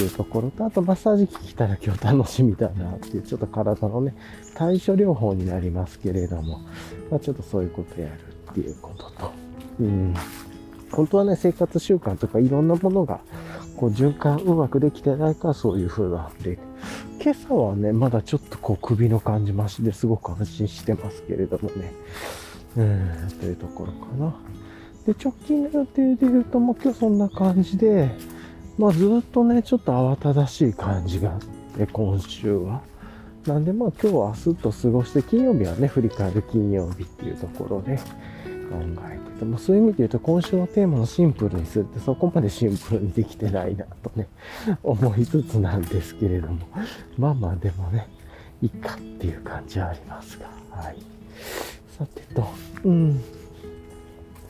[0.00, 4.14] いうところと、あとマッサージ機来たら今日楽しみだなっていう、ちょっと体のね、
[4.56, 6.60] 対処療法になりますけれども、
[7.10, 8.12] まあちょっとそういうことやる
[8.50, 9.32] っていうことと、
[9.80, 10.14] うん、
[10.90, 13.20] 本当はね、生活習慣とかいろんなものが、
[13.76, 16.58] こう循環うまくできてないからそういう風なんで、
[17.20, 21.92] 今朝はね、まだちょっとこう首の感じましですごく安心してますけれどもね、
[22.76, 24.34] うん、というところかな。
[25.06, 28.10] で、直近の予定で言うと、もう今日そんな感じで、
[28.78, 31.40] まあずっとね、ちょっと慌ただしい感じがあっ
[31.76, 32.82] て、今週は。
[33.46, 38.02] なんでまあ今日は明日と過ごして、金曜日はね、振り返る金曜日っていうところで、考
[39.10, 44.28] えてても、そういう意味で言うと今週のテーマのシンプルにするってそこまでシンプルにできてないなとね、
[44.82, 46.58] 思いつつなんですけれども、
[47.18, 48.08] まあまあでもね、
[48.62, 50.96] いいかっていう感じはありますが、はい。
[51.98, 52.46] さてと、
[52.84, 53.20] うん。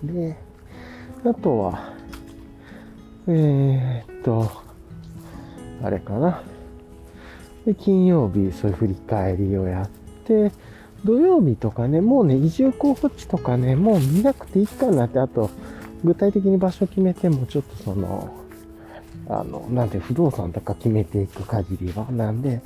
[0.04, 0.36] で、
[1.24, 1.92] あとは、
[3.26, 4.50] えー、っと、
[5.82, 6.42] あれかな。
[7.66, 9.88] で、金曜日、そういう振り返りをやっ
[10.24, 10.52] て、
[11.04, 15.50] 土曜日とかね、もうね、移住候補地とかね、もう見なくていいかなって、あと、
[16.02, 18.34] 具体的に場所決めても、ちょっとその、
[19.28, 22.60] あの、なんで不動産とか決めていく限りは、なんで、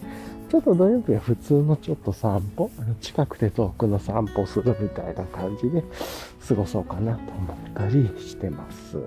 [0.50, 2.70] ちょっと土曜日は普通のちょっと散歩、
[3.00, 5.84] 近くて遠くの散歩するみたいな感じで
[6.46, 8.98] 過ごそうかなと思ったりしてます。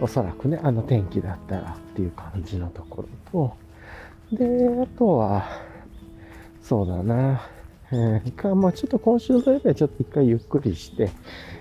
[0.00, 3.56] おそらくね、あの天気だったらっていう感じのところ
[4.30, 5.44] と、で、あとは、
[6.62, 7.42] そうだな、
[7.94, 11.10] えー、か、まあちょっと今週土曜日はちょっと一回ゆっくりして、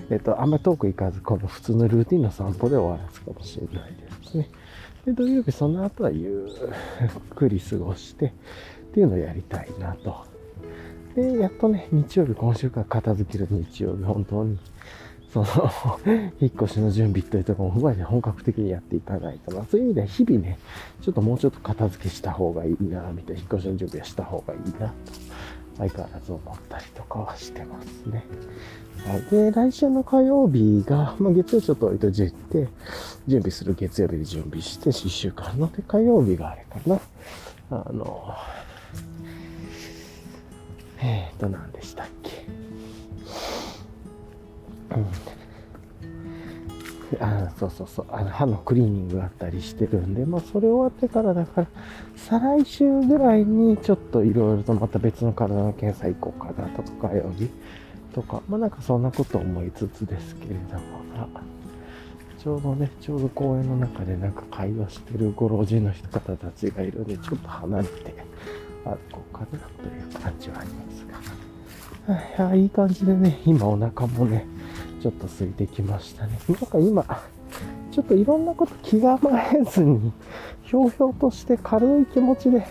[0.09, 4.49] えっ、と、あんま遠く行かず、この普通のルーティンの散歩で終わらすかもしれないですね。
[5.05, 6.47] で、土曜日その後はゆ
[7.05, 8.31] っくり過ごして、っ
[8.93, 10.25] ていうのをやりたいなと。
[11.15, 14.57] で、やっとね、日曜日、今週から片付ける日曜日、本当に、
[15.31, 15.47] その
[16.39, 19.65] 引っ越しの準備というところも踏まえて本格的にやっていかないとな。
[19.65, 20.59] そういう意味では日々ね、
[21.01, 24.93] ちょっともうちょっと片付けした方がいいな、みたいな、引っ越しの準備はした方がいいな、と、
[25.77, 28.25] 相変わらず思ったりとかはしてますね。
[29.05, 29.21] はい。
[29.31, 32.67] で、来週の火曜日が、まあ、月曜ちょっと置いといて、
[33.27, 35.71] 準備する月曜日で準備して、1週間の。
[35.71, 36.99] で、火曜日があれかな。
[37.71, 38.33] あの、
[41.01, 42.45] えっ、ー、と、何でしたっけ。
[44.95, 45.42] うん。
[47.19, 48.05] あそうそうそう。
[48.09, 51.67] あの、歯のクリーニングがあったりしてるんで、まあ、それ終わってからだから、
[52.15, 57.49] 再来週ぐらいにちょっといろいろとまた別の体の検査行こうかなとか、火曜日。
[58.13, 61.03] とか、まあなんかそんなこと思いつつですけれども、
[62.43, 68.13] ちょうどね、ちょうど公園の中でなんか会話してるご老人の人方たちがいるんで、ちょっと離れて
[68.83, 72.45] 歩こうかなという感じはありますが。
[72.45, 74.45] はい、いい感じでね、今お腹もね、
[75.03, 76.39] ちょっと空いてきましたね。
[76.47, 77.05] なんか今、
[77.91, 79.19] ちょっといろんなこと気構
[79.53, 80.13] えずに、
[80.63, 82.65] ひょうひょうとして軽い気持ちで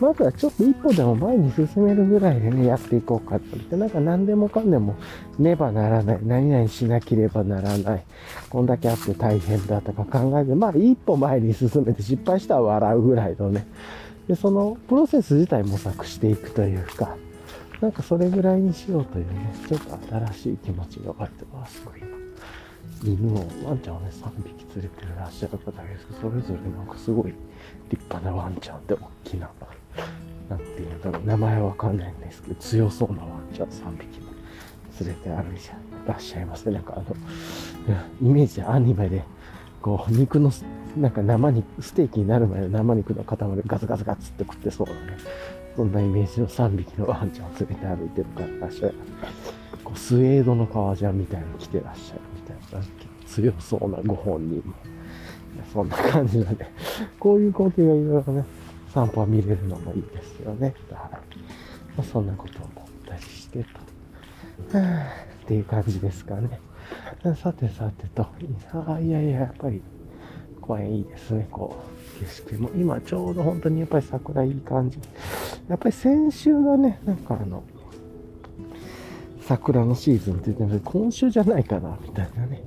[0.00, 4.94] まずはちょっと一歩でも前に進めるぐらいでね、やっていこうかと思って、なんか何でもかんでも
[5.38, 8.04] ねばならない、何々しなければならない、
[8.48, 13.66] こんだけあって大変だとか考えて、まあ一歩前に進めて失敗したら笑うぐらいのね、
[14.26, 17.16] で、そのプロセス自体模索していくというか、
[17.80, 19.98] なんかそれぐらいにしようというね、ちょっと
[20.32, 22.18] 新しい気持ちが湧いてます、今。
[23.04, 27.34] 犬を、ワンちゃんをね、3匹連れてらっしゃる方ですけど、それぞれなんかすごい
[27.90, 29.48] 立派なワンちゃんで大きな
[30.48, 34.32] なんていうんだろう、名前わかんないんですけど、強そうなワンちゃん3匹も
[35.00, 35.70] 連れて歩いて
[36.06, 36.74] らっしゃいますね。
[36.74, 37.04] なんかあの、
[38.22, 39.22] イメージでアニメで、
[39.82, 40.50] こう、肉の、
[40.96, 45.18] なんか生肉、ステーキになる前の生肉の塊ガツガツガツって食ってそうなね。
[45.78, 48.24] そんなイメージの3匹のワンちゃんを連れて歩いてる。
[48.30, 48.94] かららっしゃい。
[49.84, 52.20] こうスウェードの革ジャンみたいに着てらっしゃる。
[52.34, 52.84] みたいな、
[53.28, 54.74] 強そうなご本人も。
[55.72, 56.66] そんな感じなんで、
[57.20, 58.44] こういう光景がいろいろね、
[58.92, 59.68] 散歩は見れる。
[59.68, 60.74] のもいいですよね。
[60.90, 61.10] はい。
[61.12, 61.20] ま
[61.98, 63.68] あ、そんなことを思ったりしてと。
[63.68, 66.58] っていう感じですかね。
[67.36, 68.26] さてさてと、
[68.88, 69.80] あいやいや、やっぱり
[70.60, 72.70] 公園いいですね、こう、景色も。
[72.74, 74.98] 今ちょうど本当にやっぱり桜いい感じ。
[75.68, 77.62] やっぱり先週がね、なんかあの、
[79.40, 82.62] 桜のシーズンって言っても今週じゃないかな、みたいなね。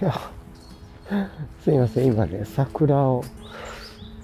[0.00, 0.14] や、
[1.62, 3.24] すいません、今ね、桜を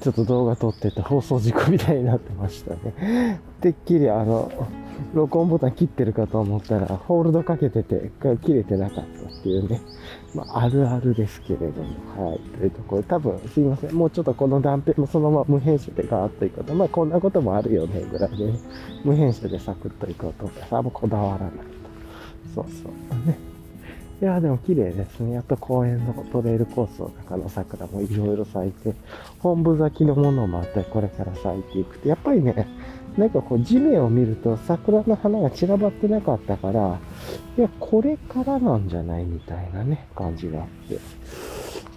[0.01, 3.41] ちょっと動画撮ってて放送事故みたいになってましたね。
[3.61, 4.51] てっきりあの、
[5.15, 8.11] 録音ボタン切ってるかと思ったら、ホールドかけてて、
[8.43, 9.81] 切れてなかったっていうね。
[10.35, 12.39] まあ、あるあるですけれども、はい。
[12.39, 13.95] というところ、多分、すいません。
[13.95, 16.75] もうちょっとこの断片もそのまま無編集でガーッといこうと。
[16.75, 18.59] まあ、こんなこともあるよね、ぐらいでね。
[19.05, 21.57] 無編集でサクッといこうと思ったら、あんまこだわらないと。
[22.55, 23.29] そうそう。
[23.29, 23.56] ね。
[24.21, 25.35] いや、でも綺麗ですね。
[25.35, 28.95] やっと公園のトレイルコースの中の桜もいろいろ咲いて、
[29.41, 32.67] 本部咲きのものもあって、これから咲いていくて、やっぱりね、
[33.19, 36.99] なんかこう地面を見ると桜の花が散らばってなかったから、
[37.59, 40.99] いや、これからなんじゃないみたいなね、感じがあって。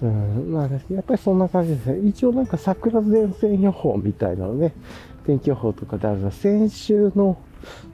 [0.01, 1.99] うん、まあ、やっぱりそんな感じですね。
[2.07, 4.73] 一応なんか桜前線予報みたいなのね、
[5.29, 7.37] 天気予報とかであるの先週の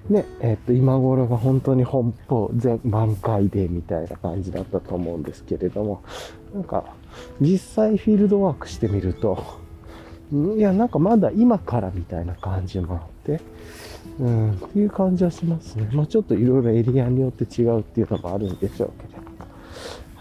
[0.10, 6.02] ね、えっと、今頃が本当に本邦全満開でみたいな感じだったと思うんですけれども、
[6.54, 6.86] なんか、
[7.42, 9.44] 実際フィールドワークしてみると、
[10.56, 13.42] いや、なんかまだ今からみたいな感じもあって、
[14.18, 15.90] うん、っていう感じはしますね。
[15.92, 19.08] まあちょっといろいろエリアによって違うっていうのもあるんでしょうけ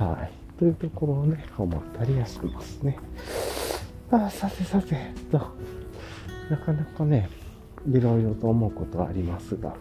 [0.03, 0.05] ど。
[0.05, 0.33] はい。
[0.59, 2.99] というところをね、思ったりはしますね。
[4.11, 4.97] あさてさて、
[5.31, 5.41] と、
[6.51, 7.29] なかなかね、
[7.91, 9.75] いろいろと思うことはありますが、っ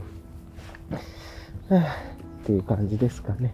[2.46, 3.54] ていう感じですかね。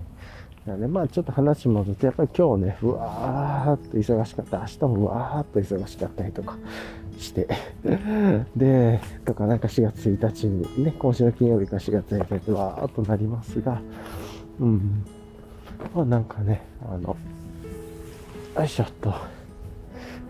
[0.66, 4.60] なので、まあちょっと話戻って、やっぱり今日ね、うわーっと忙しかった。
[4.60, 6.58] 明日もうわーっと忙しかったりとか
[7.18, 7.48] して、
[8.56, 13.82] で、とかなんか4月1日にね、今週の金曜日か4月1日でわーっとなりますが、
[14.60, 15.06] うん。
[15.96, 17.16] まあなんかね、あの、
[18.56, 19.39] よいしょっと。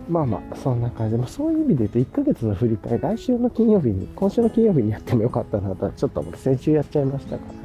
[0.09, 7.59] まあまあ、そんな感じで、まあ、そういう意味で言うと、1ヶ月の振り返り、来週の金曜日に、今週の金曜日にやってもよかったなとは、ちょっと、先週やっちゃいましたからね。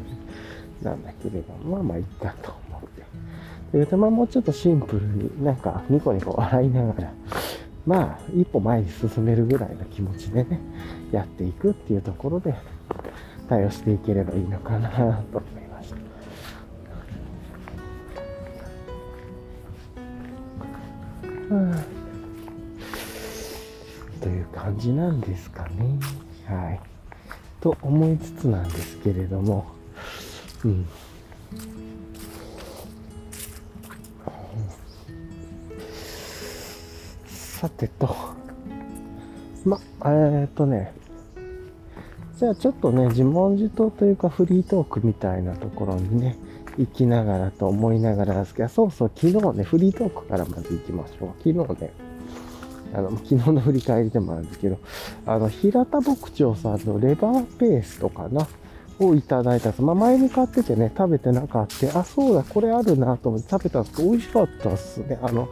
[0.83, 2.83] なんだけれども、まあまあ、いっかと思っ
[3.73, 3.87] て。
[3.87, 7.13] で、まあもうちょっとシンプルに、なんか、ニコニコ笑いながら、
[7.87, 10.61] まあ、一歩前に進めるぐらいの気持ちでね、
[11.13, 12.55] やっていくっていうところで、
[13.49, 14.91] 対応していければいいのかな
[15.33, 15.97] と思いました。
[21.51, 21.94] うん
[24.25, 25.99] という感じなんですかね。
[26.47, 26.81] はい。
[27.61, 29.67] と思いつつなんですけれども、
[30.65, 30.87] うん。
[37.27, 38.17] さてと、
[39.63, 40.95] ま、えー、っとね、
[42.39, 46.39] じゃあちょっとね、自問自答というかフリートークみたいなところにね、
[46.79, 51.29] 行きながらと思いながらですけど、そうそう、昨日ね、フリートークからまず行きましょう。
[51.43, 52.04] 昨日ね、
[52.95, 54.79] あの、昨日の振り返りでもあるんですけど、
[55.27, 58.47] あの、平田牧長さんのレバーペーストかな
[59.01, 59.83] をいただいたんです。
[59.83, 61.99] まあ、前に買っててね、食べてなかった。
[61.99, 65.19] あ、そうだ、これあるなと思って食べたんですけど、美味しかったっすね。
[65.23, 65.49] あの、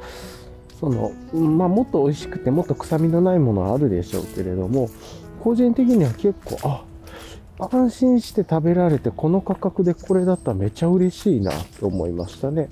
[0.79, 4.89] その、まあ、もっと美味しくて、もっと臭みのないものはあるでしょうけれども、
[5.41, 6.85] 個人的には結構、あ、
[7.71, 12.69] 安心して食べられて、この価格でこれだったらめちゃ嬉しいなと思いましたね。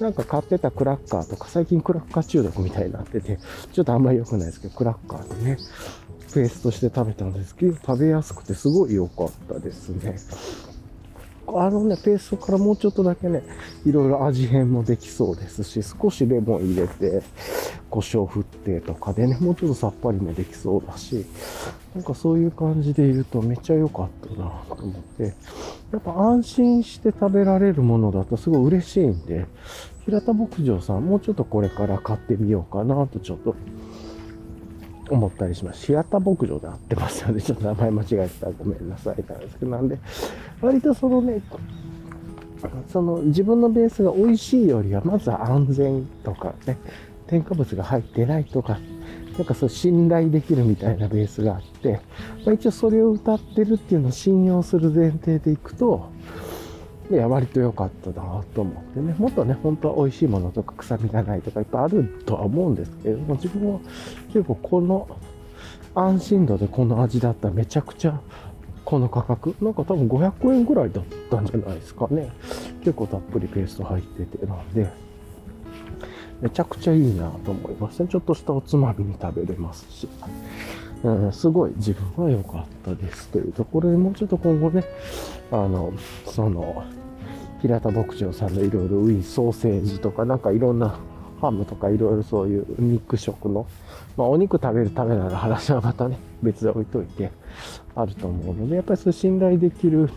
[0.00, 3.38] なんか買ってたクラッカーとか、最近クラッカー中毒みたいになってて、
[3.72, 5.58] ちょっとあんまり良くないですけど、クラッカーでね、
[6.32, 10.16] ペーストして食べたんですけど、食べやすくてすごい良かったですね。
[11.56, 13.42] あのね、ペーストからもうちょっとだけね、
[13.84, 17.22] いろいろ味変もできそうですし、少しレモン入れて、
[17.88, 21.26] 胡椒振ってとかでね、もうちょっとさっぱりもできそうだし、
[21.94, 25.34] なんかそういう感じでいるとめっちゃ良かったなと思って、
[25.92, 29.46] やっぱ安心して食べられるものだとすごい嬉しいんで、
[30.04, 33.54] 平田牧場さんもうちょっとこれから買ってみようかなとちょっと
[35.10, 35.86] 思ったりします。
[35.86, 37.42] 平田牧場で合ってますよね。
[37.42, 39.24] ちょっと名前間違えたらごめんなさい。
[39.28, 39.98] なんですけど、なんで、
[40.60, 41.42] 割とそのね、
[42.88, 46.78] その自分のベースが美味しいよりは、まずは安全とかね、
[47.26, 48.78] 添加物が入ってないとか、
[49.36, 52.00] なんかそう信頼できるみたいなベースがあって、
[52.44, 56.10] まあ、一応それを歌ってるっていうのを信用する前提でいくと、
[57.10, 59.14] いや、割と良かったなと思ってね。
[59.18, 63.80] もっとね、本当は美味しいものとか臭みがないとかいっぱいあるとは思うんですけれども、自分は
[64.28, 65.08] 結構この
[65.94, 68.20] 安心度でこの味だったらめちゃくちゃ
[68.84, 72.30] この価格、なんか多分500円ぐらいだったんじゃないですかね。
[72.80, 74.90] 結構たっぷりペースト入ってて、なんで、
[76.40, 78.08] めちゃくちゃいいなと思いますね。
[78.08, 80.08] ちょっとしたおつまみに食べれますし。
[81.02, 84.84] うん、すごい自分は良かったですというところでもうちょっと今後ね、
[85.50, 85.92] あの、
[86.26, 86.84] その、
[87.62, 90.98] 平田牧場さんのいろいろウィンソーセージとかなんかいろんな
[91.40, 93.66] ハムとかいろいろそういう肉食の、
[94.16, 97.32] まあお肉食べるためなら話はまたね、別で置いといて
[97.94, 100.10] あると思うので、やっぱりそう信頼できる、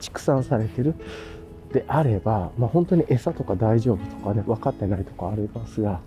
[0.00, 0.94] 畜産されてる
[1.72, 6.00] であれば、まあ本当に餌とか大丈夫とかね、分かってないとかありますが、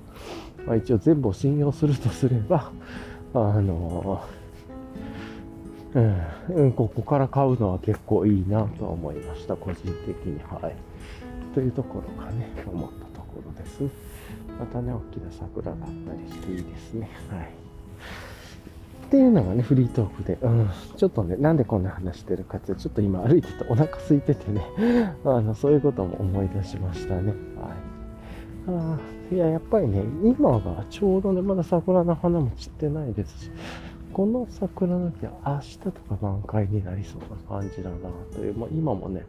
[0.68, 2.72] まあ一応全部を信用するとすれば、
[3.34, 4.22] あの
[6.50, 10.40] うん、ここから買うのは結構いいなと思いました、個人的に。
[10.44, 10.76] はい。
[11.54, 13.82] というところがね、思ったところです。
[14.60, 17.10] またね、大きな桜があったりしていいですね。
[17.30, 17.68] はい。
[19.08, 24.62] っていうのがね、フリートークで、うん、ちょっとね、なんでこんな話してるかって、ちょっと今歩いててお腹空いててね、
[25.26, 27.28] あの、そういうことも思い出しましたね。
[27.28, 27.36] はい。
[28.68, 28.98] あ
[29.32, 33.52] いや、やっぱりね、今がちょうどね、まだ桜の花も散ってないですし、
[34.18, 37.98] この桜の木は明日とか満開になりそうな感じだな
[38.34, 39.24] という、まあ、今もね、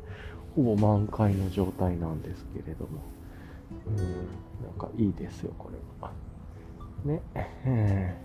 [0.57, 3.03] ほぼ満開の状態なんですけれども、
[3.87, 4.03] うん、な
[4.75, 6.11] んかいいですよ、これは。
[7.05, 7.21] ね、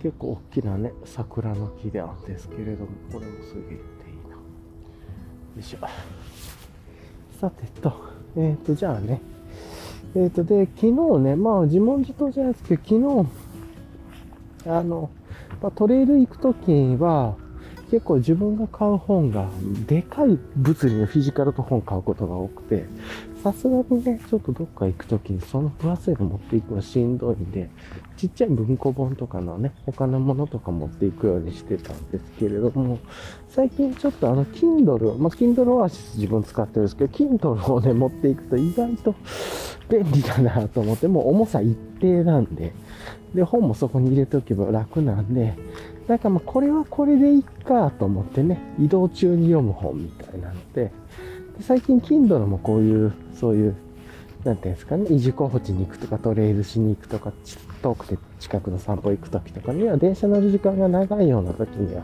[0.00, 4.36] 結構大きなね、桜の木であるんですけれども、これもすげえっていいな。
[4.36, 4.40] よ
[5.58, 5.78] いしょ。
[7.38, 7.92] さてと、
[8.34, 9.20] えっ、ー、と、じゃあね、
[10.14, 13.24] えっ、ー、と、で、昨日ね、まあ、自問自答じゃないですけど、昨
[14.64, 15.10] 日、あの、
[15.62, 17.36] まあ、トレイル行くときは、
[17.90, 19.48] 結構自分が買う本が、
[19.86, 22.86] でかい物理のフィジカルと本買うことが多くて、
[23.42, 27.68] さすがにね、ちょっとどっか行くときにその分厚いの持っていくのはしんどいんで、
[28.16, 32.98] ちっちゃい文庫本とかのね、他のものとか持っていくようにしてたんですけれども、
[33.48, 39.14] 最近ちょっとあの、Kindle、まあ、Kindle Oasis 自分使ってるんですけど、Kindle をね、持っていくと意外と
[39.90, 42.72] 便利だなと思って、もう重さ一定なんで、
[43.34, 45.54] で、本もそこに入れておけば楽なんで、
[46.06, 50.92] なんかまあこれはこれでいいかと思ってね、移動中に読む本みたいなので、で
[51.60, 53.76] 最近 Kindle もこういう、そういう、
[54.44, 57.32] なんていうんですかね、維持候補地に行くとかトレイルしに行くとか、
[57.82, 62.02] 遠くて近くの散歩行く時とかには、電車乗る時間が長いような時には、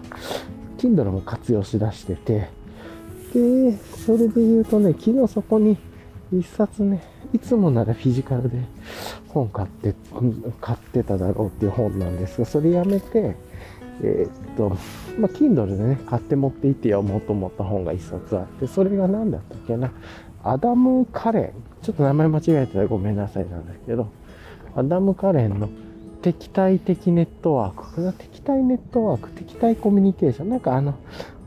[0.78, 2.48] Kindle も活用しだしてて、
[3.34, 5.76] で、それで言うとね、昨日そこに
[6.32, 7.02] 一冊ね、
[7.32, 8.60] いつもならフィジカルで
[9.28, 9.94] 本買って、
[10.60, 13.34] 買ってただろうっていう本なんですが、それやめて、
[14.02, 14.70] えー、っと、
[15.18, 19.92] まあ、Kindle でね、買って持っていって読もうと思った本が一冊あって、それが何だったっけな？
[20.42, 21.52] アダム・カレン。
[21.82, 24.08] ちょっと名前間違えてたらごめんなさいなんだけど、
[24.76, 25.68] アダム・カレンの
[26.22, 28.12] 敵対的ネットワーク。
[28.18, 30.48] 敵対ネットワーク、敵対コミュニケーション。
[30.48, 30.94] なんかあの、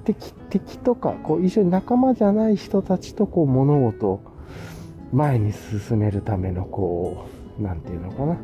[0.04, 4.22] 敵、敵とか、こう一緒に仲間じゃない人たちとこう物事を
[5.14, 7.26] 前に進めるためのこ
[7.60, 8.38] う、なんていうのかな。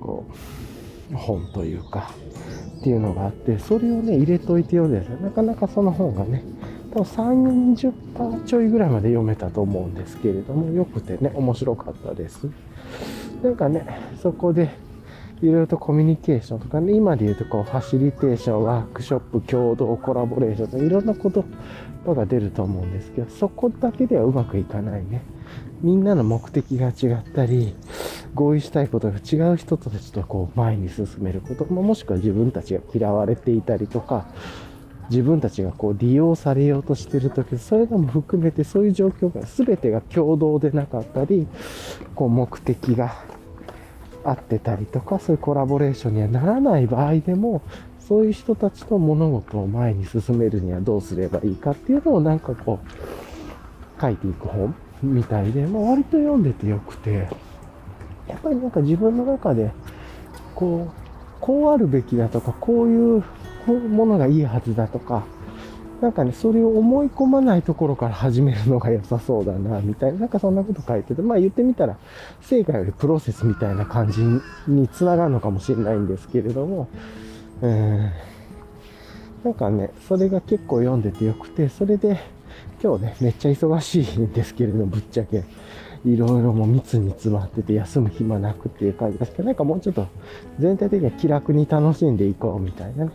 [0.00, 0.24] こ
[1.12, 2.12] う、本というか、
[2.78, 6.44] っていうのがあって、それをね、入れといて読んでなかなかその本がね、
[6.92, 12.48] 多分3、40%ちょいぐらいまで読めたと思うんですけれども、よくてね、面白かったです。
[13.42, 13.86] なんかね、
[14.22, 14.70] そこで、
[15.42, 21.44] いろいろとコミュニケーションとかね、今で言うとこう、ファシリテーション、ワークショップ、共同、コラボレーションといろんな言
[22.04, 25.22] 葉が出ると思うんですけど、そこだけではうまくいかないね。
[25.82, 27.74] みんなの目的が違ったり、
[28.34, 34.26] 合意したいことが違う人たちとこう前に進めることも、もしくは自分たちが嫌われていたりとか、
[35.10, 41.48] 自分たちがこう利用されようとしてる時、それらも含めてそういう状況が全てが共同でなかったり、
[42.14, 43.14] こう目的が
[44.24, 47.60] あってたりとか、そういうコラボレーションにはならない場合でも、
[47.98, 54.74] そういう人たちと物事を前に進めるにはどうすればいいかっていうのをなんかこう、書いていく本。
[55.02, 57.28] みたいで、まあ、割と読んでてよくて、
[58.28, 59.72] やっぱりなんか自分の中で、
[60.54, 60.92] こう、
[61.40, 63.24] こうあるべきだとか、こういう
[63.88, 65.24] ものがいいはずだとか、
[66.00, 71.96] なんかね、それを思い込まないところから始めるのが良さそうだな、みたいな、なんかそんなこと書いてて、まあ言ってみたら、
[72.40, 74.20] 成果よりプロセスみたいな感じ
[74.66, 76.88] につながるのかもしれないんですけれども、
[77.60, 78.10] うん、
[79.44, 82.18] なんかね、それが結構読んでてよくて、それで、
[82.82, 85.44] 今日ね、めっちゃ忙しいんですけれども、ぶっちゃけ。
[86.04, 90.08] いろいろも密に詰まってて休む暇なくっていう感じですけど、なんかもうちょっと
[90.58, 93.12] 全体的には気楽に楽しんでいこうみたいなね。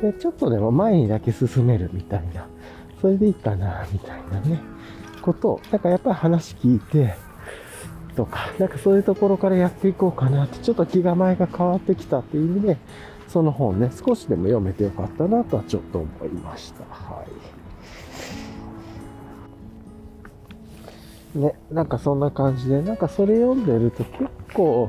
[0.00, 2.48] で、ちょっとでも前にだけ進めるみたいな。
[3.00, 4.60] それでいいかな、みたいなね。
[5.22, 7.14] ことを、なんかやっぱり話聞いて、
[8.16, 12.78] とか、なんかそういうところからやっていこうかなって、ちょっと気構えが変わってきたっていう意味で、
[13.28, 16.84] その本ね、少しでも読めてよかったなとはちょっと思いました。
[16.90, 17.35] はい。
[21.36, 24.88] ね、なんかそんな感じで、なんかそれ読んでると結構、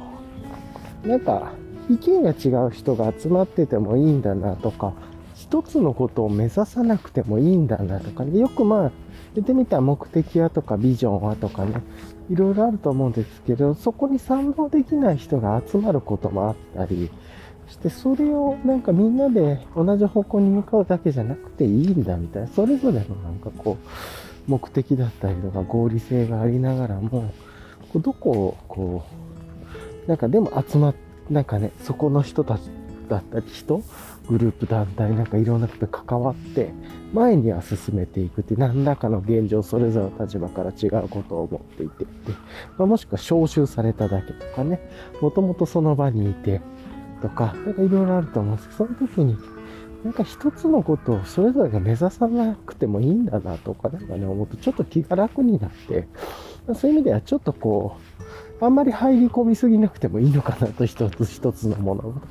[1.06, 1.52] なんか
[1.90, 4.94] 意見が違う人が集まっててもいいんだなとか、
[5.36, 8.92] 一つのことを目指さなくてもいいんだなとかね、よくまあ、
[9.36, 11.82] 言ってみたら目的はとかビジョンはとかね、
[12.30, 17.10] いろいろあると思うんですけど、そこに賛同できない人が集まることもあったり、
[17.68, 27.34] そしてそれをなんかみんなで同じ方向に向かうだけじゃなくていいんだみたいな、それぞれのなんかこう、目的だったりとか合理性がありながらも、
[27.96, 29.04] どこをこ
[30.06, 30.96] う、なんかでも集まっ、
[31.30, 32.62] なんかね、そこの人たち
[33.10, 33.84] だったり人、
[34.30, 36.74] グループ団体なんかいろんなこと関わって、
[37.14, 42.32] 前には進めていくって、何らかの現状それぞれの立場から違うことを思っていてって、
[42.78, 44.80] まあ、もしくは招集されただけとかね、
[45.22, 46.62] もともとその場にいて
[47.22, 49.38] とか、なんかいろいろあると思うんですけど、その時に
[50.08, 56.08] なんか一つのことをそれぞれが目指さなくてもいいんだなとか、なんかね、思うとちょっと気が楽になって、
[56.74, 58.02] そういう意味ではちょっとこう、
[58.60, 62.22] あんまり入り込みすぎなくてもいいのかなと、一つ一つのもの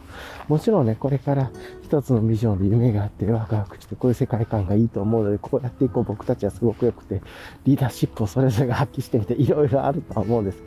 [0.49, 1.51] もちろんね、これから
[1.83, 6.05] 一つのビジョンで夢があって、ワクワクして、こういう世界観がいいと思うので、こうやっていこう。
[6.05, 7.21] 僕たちはすごく良くて、
[7.65, 10.59] リーダーシップをそれぞれが発揮してみて、いろいろあるとは思うんです。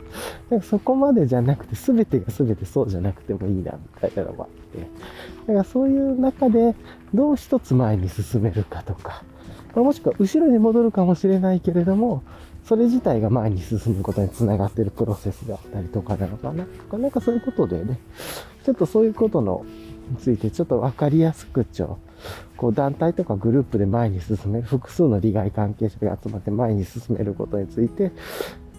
[0.50, 4.86] けど、そこまでじゃなくて、全てが全てそうじゃなくてもいいな、みたいなのがあって、だ
[5.46, 6.74] からそういう中で、
[7.14, 9.22] どう一つ前に進めるかとか、
[9.74, 12.22] もしくは後ろに戻るかもしれないけれども、
[12.64, 17.98] それ自体が前に進むことにつながっているプロセスだったりとかなのかな、なんかそういうことでね、
[18.64, 19.64] ちょっとそういうことの
[20.10, 21.98] についてちょっとわかりやすくちょ、
[22.56, 28.12] こう団体とかグループで前に進める、複数の利害関係者が集まって前に進めることについて、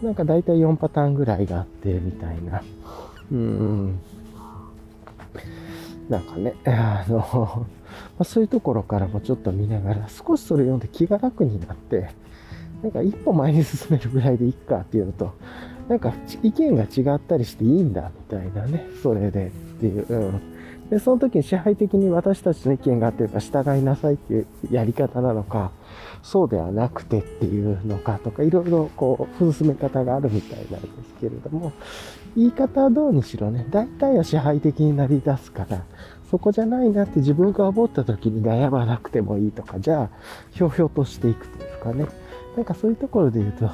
[0.02, 2.62] なんか大体4パターンぐらいがあって、みたいな。
[3.32, 4.00] うん。
[6.10, 7.68] なんかね、あの、
[8.18, 12.10] ま、そういうところからもちょっと見ながら、少しそれ読んで気が楽になって、
[12.82, 15.34] なんか一歩前に進めるぐらいでいいかっていうのと、
[15.88, 20.06] なんか意見が違ったりしていいんだみたいなね、それでっていう。
[20.08, 20.42] うん。
[20.90, 25.72] で、その時に支配的に私たちの意見があってば従いなさいっていうやり方なのか、
[26.24, 31.72] そうではなくてっていうのかとか、いろいろこう、進め方があるみたいなんですけれども、
[32.36, 35.84] 言い方はどうにしろね、大体は支配的になり出すから、
[36.30, 40.10] そこじゃないなって自分が思った時に悩まなくてもいいとか、じゃあ、
[40.52, 42.06] ひょうひょうとしていくというかね、
[42.56, 43.70] なんかそういうところで言うと、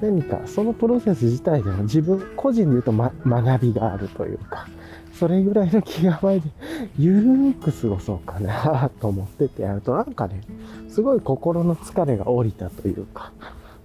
[0.00, 4.66] 何かそのプロセス自体でも自分個人で言うと、ま、学びがあるというか、
[5.12, 6.50] それぐらいの気構えで
[6.98, 10.40] ゆるーく過ごそうかなと思っててやるとなんかね、
[10.88, 13.32] すごい心の疲れが降りたというか、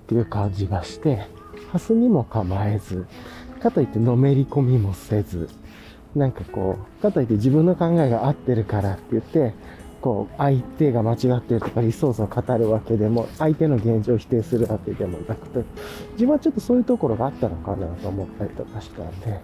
[0.04, 1.28] っていう感じがして、
[1.72, 3.06] ハスにも構えず、
[3.62, 5.50] かといってのめり込みもせず、
[6.16, 9.54] なんかこう、かといって自分の考えが合ってるからって言って、
[10.02, 15.64] こう、相手が間違ってるとか理想像を語るわけでも、相手の現状を否定するわけでもなくて、
[16.14, 19.42] 自分はちょっとそういうところがあったのかなと思ったりとかしたんで、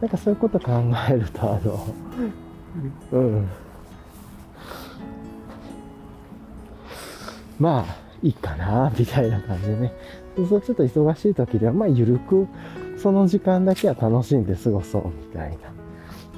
[0.00, 0.72] なんかそういうこと考
[1.10, 1.86] えると、あの、
[3.12, 3.48] うん。
[7.58, 9.92] まあ、いいかな、みたいな感じでね。
[10.48, 12.46] そうちょっと忙しい時では、まあ、ゆるく、
[12.96, 15.79] その時間だけは楽しんで過ごそう、みたいな。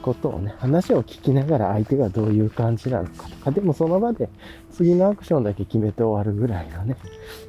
[0.03, 4.29] ことをね、話を聞きながら相手がどういう感じなのかとか、でもその場で
[4.71, 6.97] 次のアクションだけ決めて終わるぐらいのね、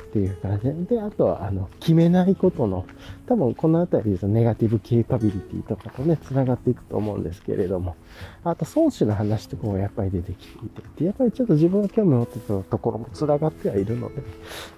[0.04, 0.95] っていう感じ。
[0.95, 2.86] で、あとは、あの、決めないことの、
[3.26, 7.95] 多分このあたりで言うとネガティブケーパビリティとかとね、繋がっていくと思うんですけれども、
[8.43, 14.22] あと、孫子の話とかもやっぱり出てきていて、やっぱりちょっと自分が興味持ってたところも繋がってはいるので、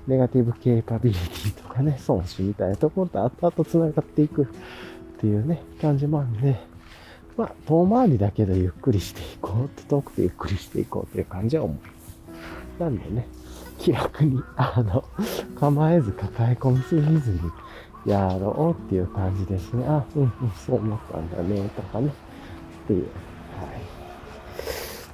[0.07, 4.45] ネガティブケーパビリティとかね、孫子みたいなところと後々繋がっていくっ
[5.19, 6.74] ていうね、感じもあるんで、
[7.37, 12.79] まあ、遠回りだけどゆっくりしていこうと、遠くてゆっくりしていこうという感じは思います。
[12.79, 13.27] なんでね、
[13.77, 15.03] 気楽に、あの、
[15.59, 17.39] 構えず抱え込みすぎずに
[18.05, 19.85] やろうっていう感じですね。
[19.87, 22.07] あ、うん、うん、そう思ったんだね、とかね。
[22.07, 23.11] っていう、はい。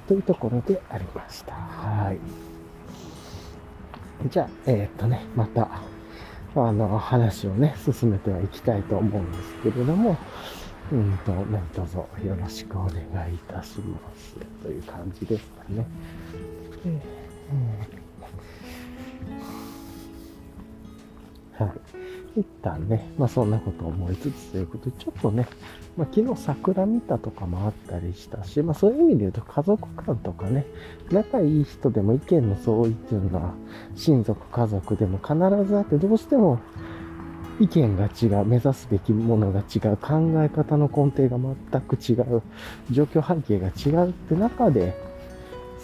[0.06, 1.54] というところでありました。
[1.54, 2.18] はい。
[4.28, 5.68] じゃあ、えー、っとね、また、
[6.54, 10.16] あの、話をね、進めてはいきたいと思うんですけれども、
[10.92, 11.18] うん。
[11.24, 14.36] と、何卒よろしくお願いいたします。
[14.62, 15.86] という感じですかね。
[21.58, 22.40] はい。
[22.40, 23.50] 一旦ね、まあそん。
[23.50, 25.46] なこと思いつつということで、ちょっとね、
[25.96, 30.66] まあ昨日桜見たとかもあったりしたし、まあそういう意味で言うと家族間とかね、
[31.10, 33.54] 仲いい人でも意見の相違っていうのは、
[33.94, 35.34] 親族、家族でも必
[35.66, 36.58] ずあって、どうしても
[37.60, 41.38] 意見が違う、目指すべきものが違う、考え方の根底が
[41.70, 42.42] 全く違う、
[42.90, 44.94] 状況背景が違うって中で、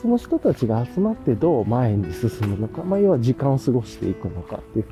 [0.00, 4.86] その人たちが集まってどう前に進むのか、まあ、要は時間を過ごしていくのかっていう。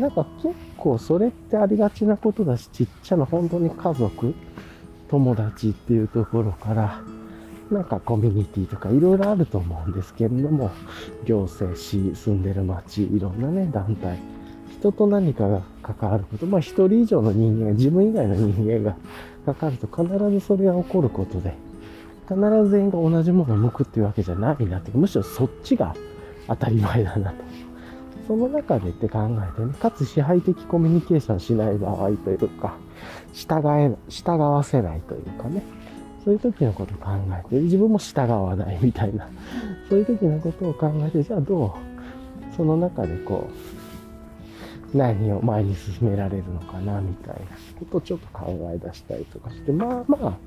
[0.00, 4.34] なんか結構それってありがちなことだし、ちっちゃな本当に家族、
[5.08, 7.02] 友達っていうところから、
[7.70, 10.70] なんかコミュニティとかいろいろあると思うんですけれども、
[11.26, 14.18] 行政、市、住んでる街、いろんなね、団体、
[14.78, 18.96] 人と何かが関わること、まあ一人以上の人間、自分以外の人間が
[19.44, 21.54] 関わると必ずそれが起こることで、
[22.28, 25.94] 必ず全員が同じものを向くっていうわけじゃないなって、むしろそっちが
[26.46, 27.36] 当たり前だなと。
[28.26, 32.76] その中でって考えてね、かつ支配的コミュニケーションしない場合というか、
[33.32, 35.62] 従え、従わせないというかね、
[36.24, 39.26] そういう時のことを考えて、自分も従わないみたいな、
[39.88, 43.77] そういう時のことを考えて、じゃあどう、その中でこう、
[44.94, 47.40] 何を前に進められるのかな、みたいな
[47.78, 50.38] ことをちょっと考え出したりとかして、まあまあ、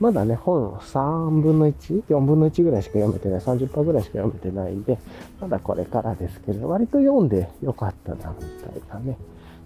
[0.00, 4.98] まだね、本3分の 1?4 分の1ぐらいしか読めてない、30%ぐらいしか読めてないんで、
[5.40, 9.16] まだこれからですけど、割と読んでよかったな、みたいなね。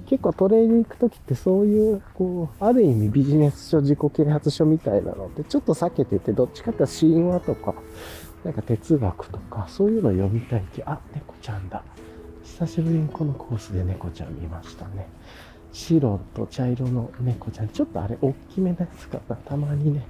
[0.07, 7.75] 結構トレーニング行くときってそういう、こう、ある意味ビジネス書、自己啓発書みたいなのってちょっと避けてて、どっちかって神話とか、
[8.45, 11.83] なんか哲学とか、そういうの読みたいって、あ、猫ちゃんだ。
[12.59, 15.07] 久しぶりにこのコースで猫ちゃん見ましたね。
[15.73, 17.69] 白と茶色の猫ちゃん。
[17.69, 19.37] ちょっとあれ、大きめなやつかな。
[19.37, 20.05] たまにね。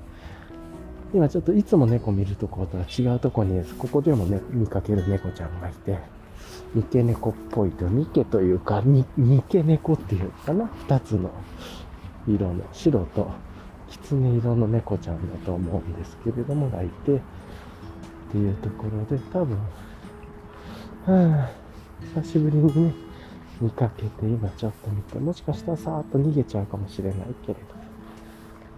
[1.13, 5.99] 今ちょっといつも猫見るとことは違うとこにです、ここでもね、見かける猫ちゃんがいて、
[6.75, 9.05] 三毛猫っぽいと、三毛というか、三
[9.47, 10.71] 毛猫っていうかな。
[10.89, 11.31] 二つの
[12.27, 13.31] 色の、白と
[13.89, 17.21] 狐色の猫ちゃんだと思うんですけれども、がいて、っ
[18.33, 19.59] ていうところで、多分、
[21.05, 21.68] はあ、
[22.15, 22.95] 久しぶりにね、
[23.61, 27.59] 見かけて、今ちょっと見て、もしかしたらさーっと逃げちゃうかもしれないけれ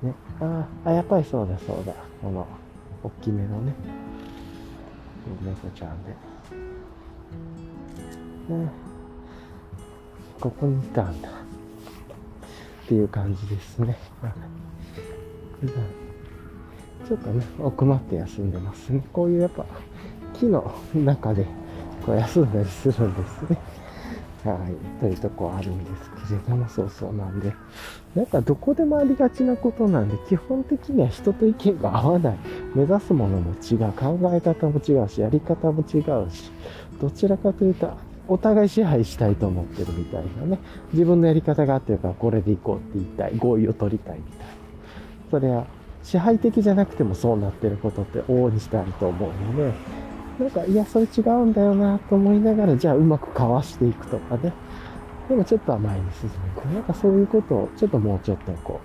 [0.02, 0.08] ど。
[0.08, 1.92] ね、ああ、やっぱりそうだそうだ。
[2.22, 2.46] この、
[3.02, 3.74] 大きめのね、
[5.42, 6.10] 猫ちゃんで。
[8.54, 8.70] ね、
[10.40, 11.28] ここにいたんだ。
[11.28, 11.32] っ
[12.88, 13.96] ていう感じですね。
[17.06, 19.04] ちょっとね、奥まって休んでますね。
[19.12, 19.64] こういうやっぱ
[20.34, 21.46] 木の中で
[22.10, 23.58] こう休んだりするんですね。
[24.44, 25.00] はい。
[25.00, 27.52] というとこあるんですけれども、そうそうなんで。
[28.14, 32.38] なんかどこでもありがちなことなんで、基本的には人と意見が合わない。
[32.74, 33.92] 目指すものも違う。
[33.92, 36.50] 考え方も違うし、やり方も違うし、
[37.00, 37.90] どちらかというと、
[38.26, 40.58] お互い支配したいと思ってるみたいなね。
[40.92, 43.36] 自分のやり方があってるからこれで行こうって言いたい。
[43.36, 44.44] 合意を取りたいみたいな。
[45.30, 45.66] それは
[46.02, 49.72] 支配的じゃなくてもそうなってることって往々にしてあると思うので、
[50.40, 54.52] なんか、いや、それ違うんだよなと思いながら、じゃあうまくかわしていくとかね。
[55.28, 56.30] でもちょっとは前に進
[56.66, 56.74] む。
[56.74, 58.80] なんかそういうことを、ちょっともうちょっとこ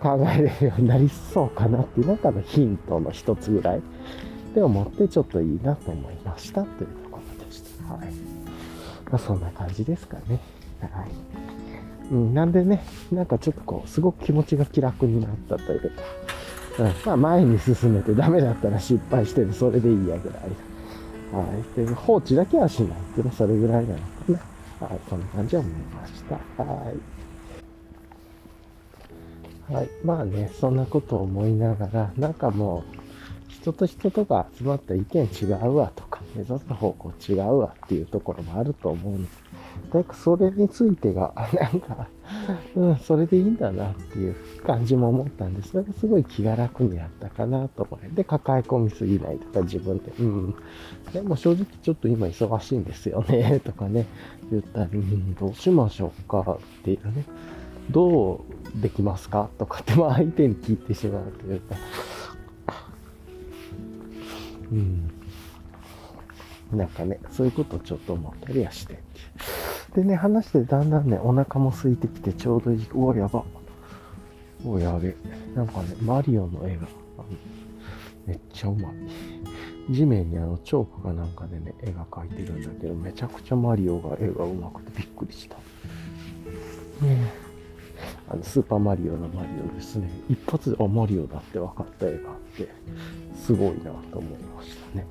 [0.00, 3.82] う、考えれるようになりそうかなっていう中のヒントの一つぐらい
[4.54, 7.92] で思ってちょっといいなと思いましたというところでした。
[7.92, 8.06] はい。
[9.10, 10.40] まあそんな感じですかね。
[10.80, 11.10] はい。
[12.10, 12.82] うん、なんでね、
[13.12, 16.02] なんかちょっとこう、すごく気持ちが気楽になったというか、
[16.78, 20.42] うん、まあ前に進めてダメだったら失敗してる、それでいいやぐらい。
[21.32, 21.44] は
[21.76, 21.86] い。
[21.86, 24.04] で、放置だけはしないっていうのそれぐらいなのか
[24.80, 24.86] な。
[24.88, 25.00] はい。
[25.08, 26.34] そんな感じは思いました。
[26.62, 26.92] は
[29.70, 29.72] い。
[29.72, 29.88] はい。
[30.04, 32.84] まあね、そんなことを思いながら、なんかも
[33.48, 39.45] う、人と人とが集まった意見違うわとか、目指す方向違うわっていうところもあると思うんです。
[39.92, 42.08] なんかそれについてが、 なんか、
[42.74, 48.08] うん、それでいいんだなっていう感じも思ったんで、それがすごい気が楽になったかなと思って。
[48.08, 50.54] で、抱え込みすぎないとか自分で、うん。
[51.12, 54.06] でも正直ちょっと今忙しいんですよね、 とかね、
[54.50, 57.24] 言ったり、うん、どうしましょうかっていうね。
[57.90, 58.44] ど
[58.76, 61.76] うできますかとかって、まあ相手に聞いてしまうというか、
[64.72, 65.10] うん。
[66.72, 69.00] なんかね、そういうことをちょっと思ったりはして。
[69.94, 72.88] でね、話してだんだんね、お腹も空いてきてちょうどいい。
[72.94, 73.44] おやば。
[74.64, 75.14] おやべ。
[75.54, 76.86] なんかね、マリオの絵が、
[78.26, 78.92] めっちゃうまい。
[79.90, 85.56] 地面にあのチョークかなんかでね、絵が描いてるんだけど、めちゃくちゃマリオが絵がうまくてびっくりした。
[87.04, 87.32] ね
[88.28, 90.10] あの、スーパーマリオのマリオですね。
[90.28, 92.68] 一発で、あ、マリオだって分かった絵があって、
[93.36, 95.06] すごいなと思いましたね。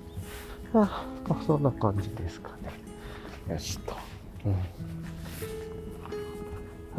[0.73, 2.49] ああ、そんな感じですか
[3.47, 3.53] ね。
[3.53, 3.95] よしと。
[4.45, 4.53] うん。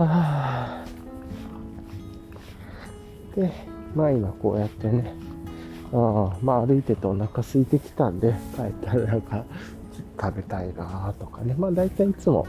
[0.04, 0.86] ああ。
[3.36, 3.52] で、
[3.94, 5.14] まあ今こうやってね、
[5.92, 9.44] あ、まあ歩いててお腹空いてきたんで、帰ったらなんか
[10.20, 11.54] 食べたいなとかね。
[11.56, 12.46] まあ大体いつも、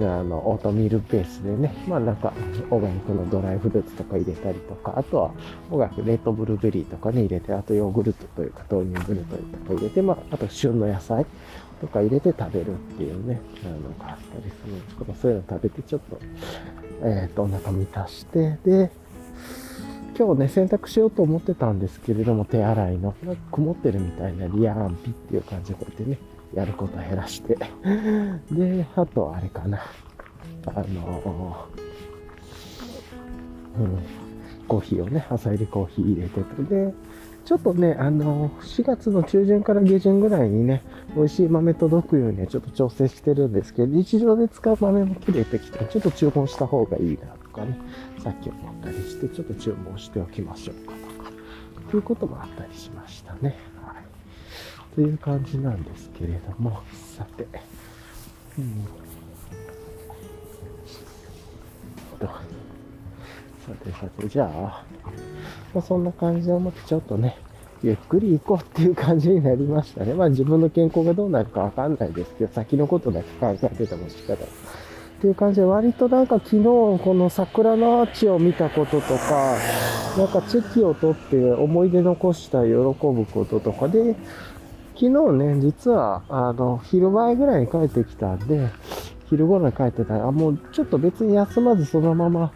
[0.00, 2.32] あの、オートミールベースでね、まあなんか、
[2.70, 5.32] オーガニックのドライフルーツとか入れたりとか、あとは、
[5.70, 11.26] オーガニックレッドブルーベリーとかね、入れて、あとヨーグルトというか、豆乳グルトとか入れて、まあ、あと旬の野菜
[11.82, 16.20] とか入れて食べるっていうね、あのがあったりするんですけど、そういうの食べてちょっと、
[17.02, 18.92] えっ、ー、と、お腹満たして、で、
[20.16, 26.18] 今日ね、洗濯しようと思ってたんですけれども、手洗いの、なんか曇ってるみたいなリアンピっていう感じでこうやってね、
[26.54, 27.58] やること減らして。
[28.52, 29.80] で、あとあれかな。
[30.66, 31.66] あの、
[33.76, 33.98] うん、
[34.68, 36.94] コーヒーをね、朝入りコーヒー入れてて、で、
[37.44, 40.82] ちょっとね、あの、4月の中旬から下旬ぐらいにね、
[41.16, 47.78] 美味しい豆届くようにはちょっと調整してるんですけど、日常で使う豆も切れてきて、ちょっと注文した方がいいなとかね、
[48.22, 51.32] さっき思ったりして、ちょっと注文しておきましょうかとか、
[51.90, 53.56] ということもあったりしましたね。
[53.84, 54.94] はい。
[54.94, 56.80] という感じなんですけれども、
[57.16, 57.46] さて、
[58.58, 58.86] うん。
[63.66, 64.84] さてさて、じゃあ、
[65.74, 67.36] まあ、そんな感じで思ってちょっとね、
[67.82, 70.14] ゆっくり行こうっていう感じになりましたね。
[70.14, 74.42] まあ自分の健康がどうなるかわかんないですけど、先のことだけ考えてても仕方ない。
[74.44, 74.46] っ
[75.20, 79.56] ていう感じで、割となんか昨日この桜のアーチを見たこととか、
[80.18, 82.92] なんかチェキを取って思い出残した喜ぶ
[83.26, 84.16] こととかで、
[84.94, 88.68] 昨日ね、実は、あの、昼前ぐらいに帰ってきたんで、
[89.30, 92.52] 昼頃に帰ってたら、あ、もうちょっと別に休まずそのまま、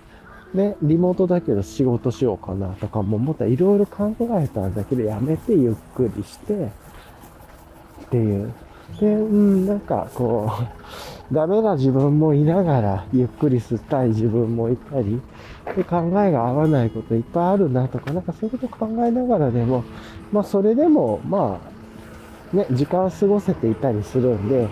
[0.56, 6.54] ね、リモートだけど仕事しようかなとかも思ったらいろいろ考えたんだけど、やめてゆっくりして、
[8.06, 8.52] っていう。
[8.98, 10.64] で、うん、なんかこう、
[11.34, 15.20] ダメな自分もいながら、ゆっくり吸ったい自分もいたり、
[15.76, 19.84] で考えが合わないこといっぱいあるなとか、なんかそういうこと考えながらでも、
[20.32, 21.58] まあそれでも、ま
[22.52, 24.68] あ、ね、時間過ごせていたりするんで、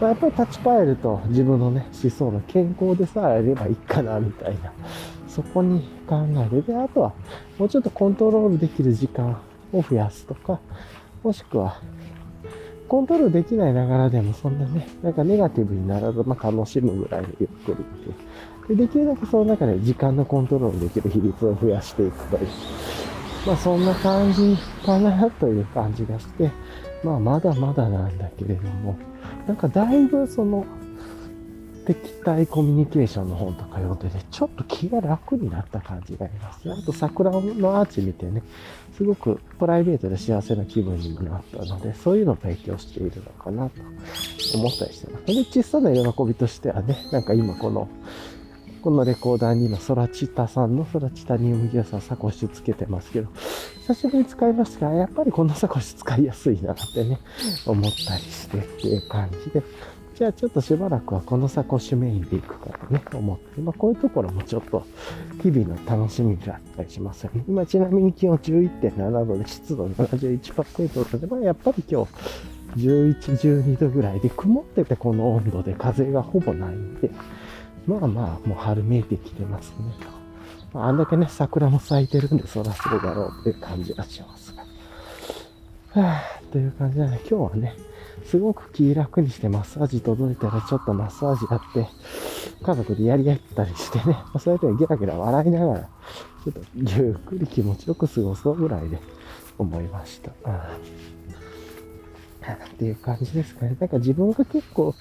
[0.00, 4.72] まあ、やっぱり立ち返ると自分のね、思想の健康でさえあればいいかな、みたいな。
[5.38, 6.66] そこに考える。
[6.66, 7.12] で、あとは、
[7.58, 9.40] もうちょっとコントロールできる時間
[9.72, 10.58] を増やすとか、
[11.22, 11.80] もしくは、
[12.88, 18.86] コントロールできないながらでもそんなね、なんかネガティブにならず、まあ、楽しむぐらいでゆっくりってで。
[18.86, 22.48] できるだけその中で時間のコントロールできる比率を増やしていくという。
[23.46, 26.50] まあそんな感じかなという感じがして、
[27.04, 28.96] まあまだまだなんだけれども、
[29.46, 30.66] なんかだいぶその、
[31.88, 36.70] 敵対コミュニケーションの本とか読んでね、ちょっと気が楽になった感じがあります。
[36.70, 37.38] あと桜の
[37.78, 38.42] アーチ見てね、
[38.94, 43.80] すごくプライベートで幸せな気分にもなったので、そういうのを提供しているのかなと
[44.54, 45.24] 思ったりしてます。
[45.24, 47.88] で、小さな喜びとしてはね、なんか今この、
[48.82, 53.28] このレコーダーに今、ソラチタさんのソラチタニウムギアさんサコッシュつけてますけど、
[53.86, 57.18] 久しぶりに使いましたが、やっぱりこのサコッシュ使いやすいなってね、
[57.64, 59.62] 思ったりしてっていう感じで、
[60.18, 64.84] じゃあちょっとしばらくはこのサコッシュメインでいくかとね、思って、まあこういうところもちょっと
[65.40, 67.44] 日々の楽しみだったりしますよね。
[67.46, 72.04] 今ちなみに気温11.7度で湿度71%なので、まあやっぱり今
[72.74, 73.16] 日11、
[73.62, 77.12] 12度ぐらいで曇っててこの温度で風がほぼないんで、
[77.86, 80.08] まあまあもう春めいてきてますねと。
[80.76, 84.64] まあ、あんだけね、桜も咲いてるんでそらそうだろうっていう感じがしますが。
[86.02, 87.76] はぁ、という感じでね、今日はね、
[88.24, 91.88] すごく気楽にしてマッサージ届いたらちょっとマッサージやって、
[92.62, 98.98] 家族でやり合ったりしてね、 ま、そうやってゲラゲラ笑いながら、ちょっとゆっくり気持ちよく過ごそうぐらいで
[99.58, 100.30] 思いました。
[102.48, 103.76] っていう感じですかね。
[103.78, 104.94] なんか自分が結構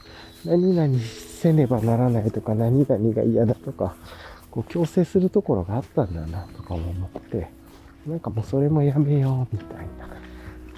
[0.46, 3.96] 何々せねばならないとか何々が嫌だとか、
[4.52, 7.50] こう強制するところがあったんだなとかも思って、
[8.06, 10.10] なんかもうそれもやめようみたいな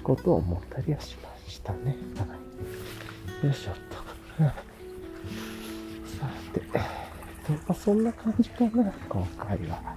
[0.02, 1.96] ことを思ったりはしましたね。
[2.16, 2.24] は
[3.42, 3.46] い。
[3.46, 4.00] よいしょっと。
[6.18, 9.96] さて、と、まあ、そんな感じかな、今回は。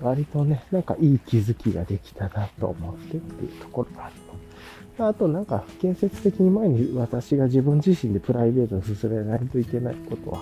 [0.00, 4.36] 割とね、なんかいい気づきができたなと思ってっていうところがあります。
[4.98, 10.40] あとなんか建設的に前に私が自分自身でプライベートに進めないといけないことは、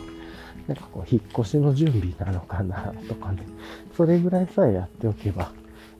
[0.67, 3.47] なんかこう引っ越しの準備なのかなとかね、
[3.97, 5.53] それぐらいさえやっておけば、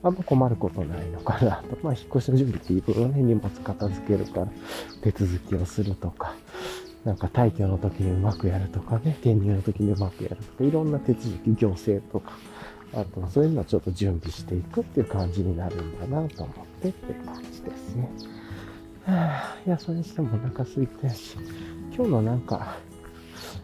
[0.05, 1.77] あんま困ることないのかなと。
[1.81, 4.47] まあ、引っ越しの準備っていろいろね、荷物片付けるから、
[5.01, 6.35] 手続きをするとか、
[7.03, 12.33] なんか退去の時にうまくやるとかね、転入の時にうまくやるとか、いろんな手続き、行政とか、
[12.93, 18.07] あとそういうのをちょっと準備していくっていう感じになるんだなと思ってっていう感じですね。
[19.05, 21.35] はあ、いや、それにしてもお腹空いたし、
[21.95, 22.77] 今日のなんか、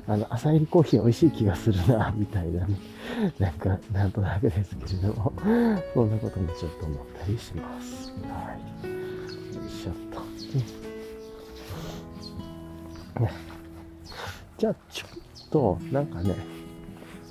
[0.07, 2.77] あの、朝入りコーヒー美味しい気がするな、みたいなね。
[3.39, 5.33] なんか、なんとなくですけれども、
[5.93, 8.11] そんなこともちょっと思ったりします。
[8.23, 8.87] はい。
[9.55, 10.21] よいしょっと。
[14.57, 16.35] じゃあ、ちょっと、なんかね、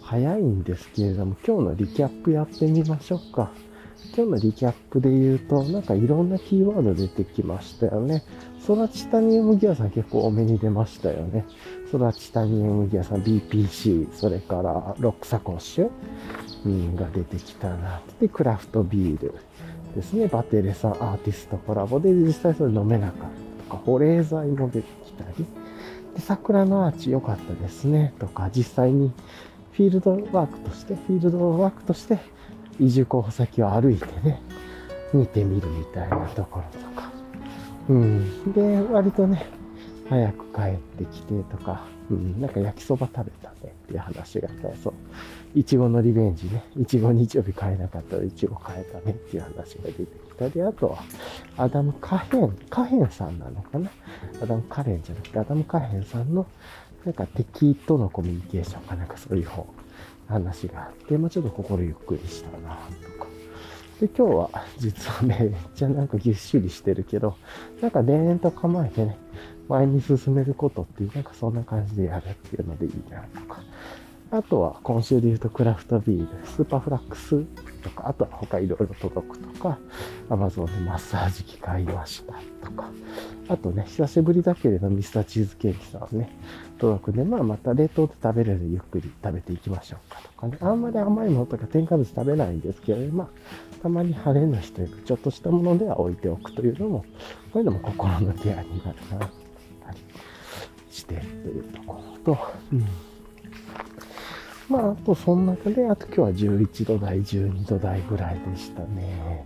[0.02, 3.50] 早いんですけれども、今日のリキャップやってみましょうか。
[4.16, 8.24] 今日のリキャップで言うと、なんかいろんなキーワード出てきましたよね。
[8.58, 11.44] ソラチタニウムギアさん結構多めに出ましたよね。
[11.90, 15.90] ソラチタニウムギアさん BPC、それからロックサコッシュ、
[16.64, 18.00] うん、が出てきたな。
[18.20, 19.34] で、クラフトビール
[19.96, 20.28] ですね。
[20.28, 25.44] バテレさんアーティストコラボで実際それ飲めなかったとか、保冷剤も出てきたり。
[26.14, 28.14] で、桜のアーチ良かったですね。
[28.20, 29.12] とか、実際に
[29.72, 32.20] フィールドワークとして、フィールドワークとして
[32.78, 34.40] 移住候補先を歩いてね、
[35.12, 37.10] 見てみるみたいなところとか。
[37.88, 38.52] うん。
[38.52, 39.58] で、割とね、
[40.10, 44.94] 早く帰ってきてとか、うん、なんか焼きそば食べたねっていう話があったら、そう。
[45.54, 46.64] いちごのリベンジね。
[46.76, 50.06] いちご日曜日買えなかったらいちご買えたねっていう話が出てき
[50.36, 50.98] たり、あとは、
[51.56, 53.88] アダム・カヘン、カヘンさんなのかな？
[54.42, 56.44] アダム・カレンじゃなくて、アダム・カヘンさんの
[57.04, 59.04] なんか敵とのコミュニケーションかな？
[59.04, 59.66] んかそういう本、
[60.28, 63.30] 話があって、まあちょっと心ゆっくりしたなとか。
[64.00, 67.36] で、今日は実はめっちゃなんかぎっしりしてるけど、
[67.82, 69.18] なんか連々と構えてね、
[69.70, 73.60] 前に進めることっていう、なんかそんな感じでやるっていうのでいいなとか。
[74.32, 77.44] あとは今週で言うとクラフトビール、スーパーフラックス
[77.82, 79.78] とか、あとは他いろいろ届くとか、
[80.28, 82.90] アマゾンでマッサージ機買いましたとか、
[83.48, 86.30] あとね、久しぶりだけれどミスターチーズケーキさんね、
[86.78, 93.28] 届くんで、まあまた冷凍で食べれるゆっくり食べていきましょうかとかね、あんまり甘いものとか添加物食べないんですけど、まあ、
[93.82, 97.04] たまに晴れの日というか、ちょっとしたものでは置いておくというのも、
[97.52, 99.28] こういうのも心のケアになるな、
[100.90, 102.38] していうところと、
[102.72, 102.86] うん
[104.70, 109.44] まあ、あとその中で、あと今日は11度台、12度台ぐらいでしたね。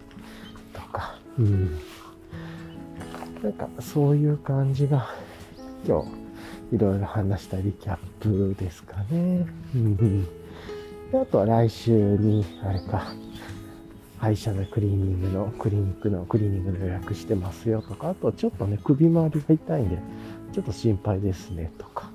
[0.74, 1.78] とか、うん。
[3.42, 5.08] なんか、そういう感じが、
[5.86, 9.46] 今日、いろいろ話したリキャップですかね。
[9.74, 10.24] うん。
[11.10, 13.14] であとは来週に、あれか、
[14.18, 19.98] 歯医者のクリーニングの、クリニックのクリーニングの予約してますよとか、あとちょっとね、首周りが痛いんで、
[20.54, 22.08] ちょっと心配ですね、とか。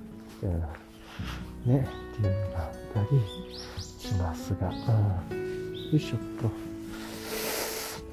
[0.43, 1.73] うん。
[1.73, 1.85] ね、
[2.15, 3.21] っていうのがあったり
[3.99, 6.47] しますが、うん、よいしょっと。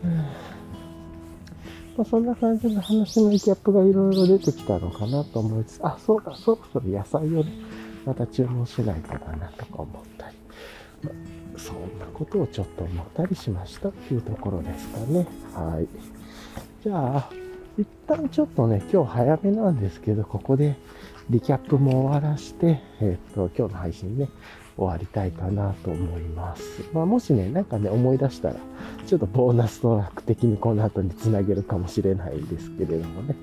[0.02, 0.16] うん
[1.96, 7.52] まあ、そんな感じの話のギャップがいろいろ出てきたのかなと思いつつ、あ、そうだ、そろそろ野菜をね、
[8.04, 9.86] また注文しないとかなとか思っ
[10.18, 10.36] たり、
[11.04, 11.10] ま
[11.56, 15.26] あ、そんなことをちょっと思ったりしましたっていうところですかね。
[15.54, 15.86] はい。
[16.82, 17.30] じゃあ、
[17.78, 20.76] 一旦ちょっとね、今日早めなんですけど、ここで
[21.28, 24.28] リキャップも終わらして、えっ、と、今日の配信ね、
[24.76, 26.62] 終わりたいかなと思います。
[26.94, 28.56] まあ、もしね、なんかね、思い出したら、
[29.06, 33.36] ちょっとボーナストラック的にこの後につなげるかもしれないんですけれどもね。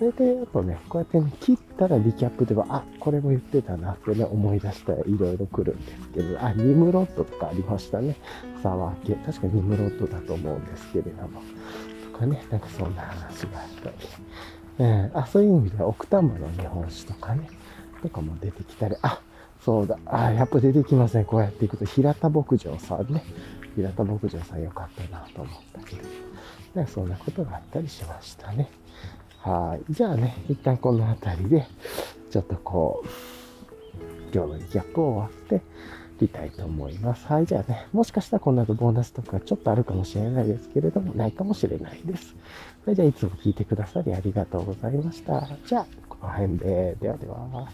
[0.00, 8.16] 大体あとね、こうやってね、切ったらリキャップでは、あ、これも言ってたなってね、思い出したらいろいろ来るんですけど、あ、ニムロットとかありましたね。
[8.62, 9.14] サワー系。
[9.26, 11.40] 確かニムロットだと思うんですけれども。
[12.20, 13.96] かね、なんかそんな話があったり。
[14.78, 17.48] えー、あ、そういう意味では奥多摩の日本酒とかね、
[18.02, 19.20] とかも出てきたり、あ、
[19.64, 21.24] そうだ、あ、やっぱ出てきますね。
[21.24, 23.24] こうやっていくと、平田牧場さんね。
[23.76, 25.96] 平田牧場さんよかったなと思ったけ
[26.74, 28.68] ど、そんなことがあったりしましたね。
[29.38, 29.92] はい。
[29.92, 31.66] じゃあね、一旦この辺りで、
[32.30, 33.08] ちょっとこう、
[34.32, 35.62] 今日のリキャップを終わって
[36.20, 37.26] りたいと思います。
[37.26, 42.34] はい、じゃあね、もしかしたらこの後ボーナスとかちょっとあるかもしれないですけれども、ないかもしれないです。
[42.84, 45.48] それじゃあいつも聞いてくださりありがとうございました。
[45.66, 47.68] じゃあ、この辺で、ではでは。